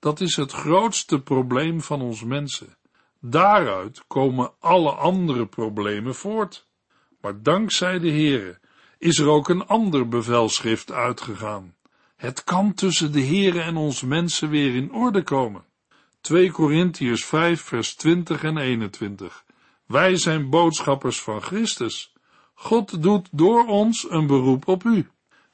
Dat 0.00 0.20
is 0.20 0.36
het 0.36 0.52
grootste 0.52 1.20
probleem 1.20 1.80
van 1.80 2.00
ons 2.00 2.24
mensen. 2.24 2.76
Daaruit 3.20 4.04
komen 4.06 4.52
alle 4.60 4.90
andere 4.90 5.46
problemen 5.46 6.14
voort. 6.14 6.68
Maar 7.20 7.42
dankzij 7.42 7.98
de 7.98 8.10
Heere 8.10 8.58
is 8.98 9.18
er 9.18 9.28
ook 9.28 9.48
een 9.48 9.66
ander 9.66 10.08
bevelschrift 10.08 10.92
uitgegaan. 10.92 11.74
Het 12.16 12.44
kan 12.44 12.74
tussen 12.74 13.12
de 13.12 13.24
Heere 13.24 13.60
en 13.60 13.76
ons 13.76 14.02
mensen 14.02 14.50
weer 14.50 14.74
in 14.74 14.92
orde 14.92 15.22
komen. 15.22 15.64
2 16.20 16.50
Korintiërs 16.50 17.24
5 17.24 17.62
vers 17.62 17.94
20 17.94 18.42
en 18.42 18.56
21. 18.56 19.44
Wij 19.86 20.16
zijn 20.16 20.50
boodschappers 20.50 21.20
van 21.20 21.42
Christus. 21.42 22.12
God 22.54 23.02
doet 23.02 23.28
door 23.32 23.66
ons 23.66 24.10
een 24.10 24.26
beroep 24.26 24.68
op 24.68 24.84
u. 24.84 25.08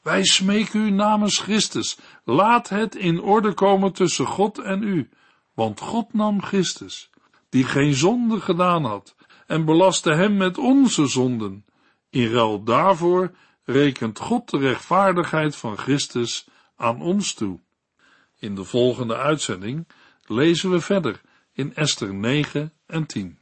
Wij 0.07 0.25
smeken 0.25 0.81
u 0.81 0.91
namens 0.91 1.39
Christus. 1.39 1.99
Laat 2.25 2.69
het 2.69 2.95
in 2.95 3.21
orde 3.21 3.55
komen 3.55 3.93
tussen 3.93 4.27
God 4.27 4.59
en 4.59 4.83
u. 4.83 5.09
Want 5.55 5.81
God 5.81 6.13
nam 6.13 6.43
Christus, 6.43 7.11
die 7.49 7.65
geen 7.65 7.95
zonde 7.95 8.41
gedaan 8.41 8.85
had, 8.85 9.17
en 9.47 9.65
belastte 9.65 10.15
hem 10.15 10.37
met 10.37 10.59
onze 10.59 11.07
zonden. 11.07 11.65
In 12.11 12.31
ruil 12.31 12.63
daarvoor 12.63 13.35
rekent 13.65 14.19
God 14.19 14.51
de 14.51 14.59
rechtvaardigheid 14.59 15.57
van 15.57 15.79
Christus 15.79 16.49
aan 16.77 17.01
ons 17.01 17.35
toe. 17.35 17.61
In 18.39 18.55
de 18.55 18.65
volgende 18.65 19.17
uitzending 19.17 19.89
lezen 20.27 20.71
we 20.71 20.81
verder 20.81 21.21
in 21.53 21.75
Esther 21.75 22.15
9 22.15 22.73
en 22.87 23.07
10. 23.07 23.39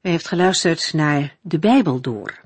U 0.00 0.08
heeft 0.08 0.28
geluisterd 0.28 0.92
naar 0.92 1.38
De 1.42 1.58
Bijbel 1.58 2.00
Door, 2.00 2.45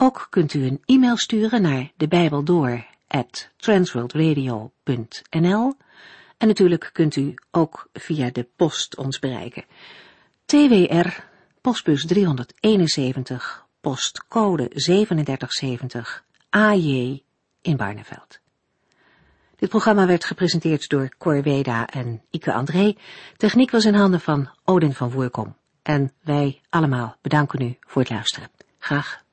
Ook 0.00 0.26
kunt 0.30 0.54
u 0.54 0.66
een 0.66 0.82
e-mail 0.84 1.16
sturen 1.16 1.62
naar 1.62 1.90
de 1.96 2.08
en 6.38 6.46
natuurlijk 6.46 6.90
kunt 6.92 7.16
u 7.16 7.34
ook 7.50 7.88
via 7.92 8.30
de 8.30 8.48
post 8.56 8.96
ons 8.96 9.18
bereiken. 9.18 9.64
TWR, 10.44 11.08
postbus 11.60 12.06
371, 12.06 13.66
postcode 13.80 14.68
3770, 14.68 16.24
AJ 16.50 17.22
in 17.62 17.76
Barneveld. 17.76 18.38
Dit 19.56 19.68
programma 19.68 20.06
werd 20.06 20.24
gepresenteerd 20.24 20.88
door 20.88 21.08
Cor 21.18 21.42
Weda 21.42 21.86
en 21.86 22.22
Ike 22.30 22.52
André. 22.52 22.96
Techniek 23.36 23.70
was 23.70 23.84
in 23.84 23.94
handen 23.94 24.20
van 24.20 24.50
Odin 24.64 24.94
van 24.94 25.10
Woerkom. 25.10 25.56
En 25.82 26.12
wij 26.22 26.60
allemaal 26.68 27.16
bedanken 27.20 27.62
u 27.62 27.76
voor 27.80 28.02
het 28.02 28.10
luisteren. 28.10 28.50
Graag 28.78 29.26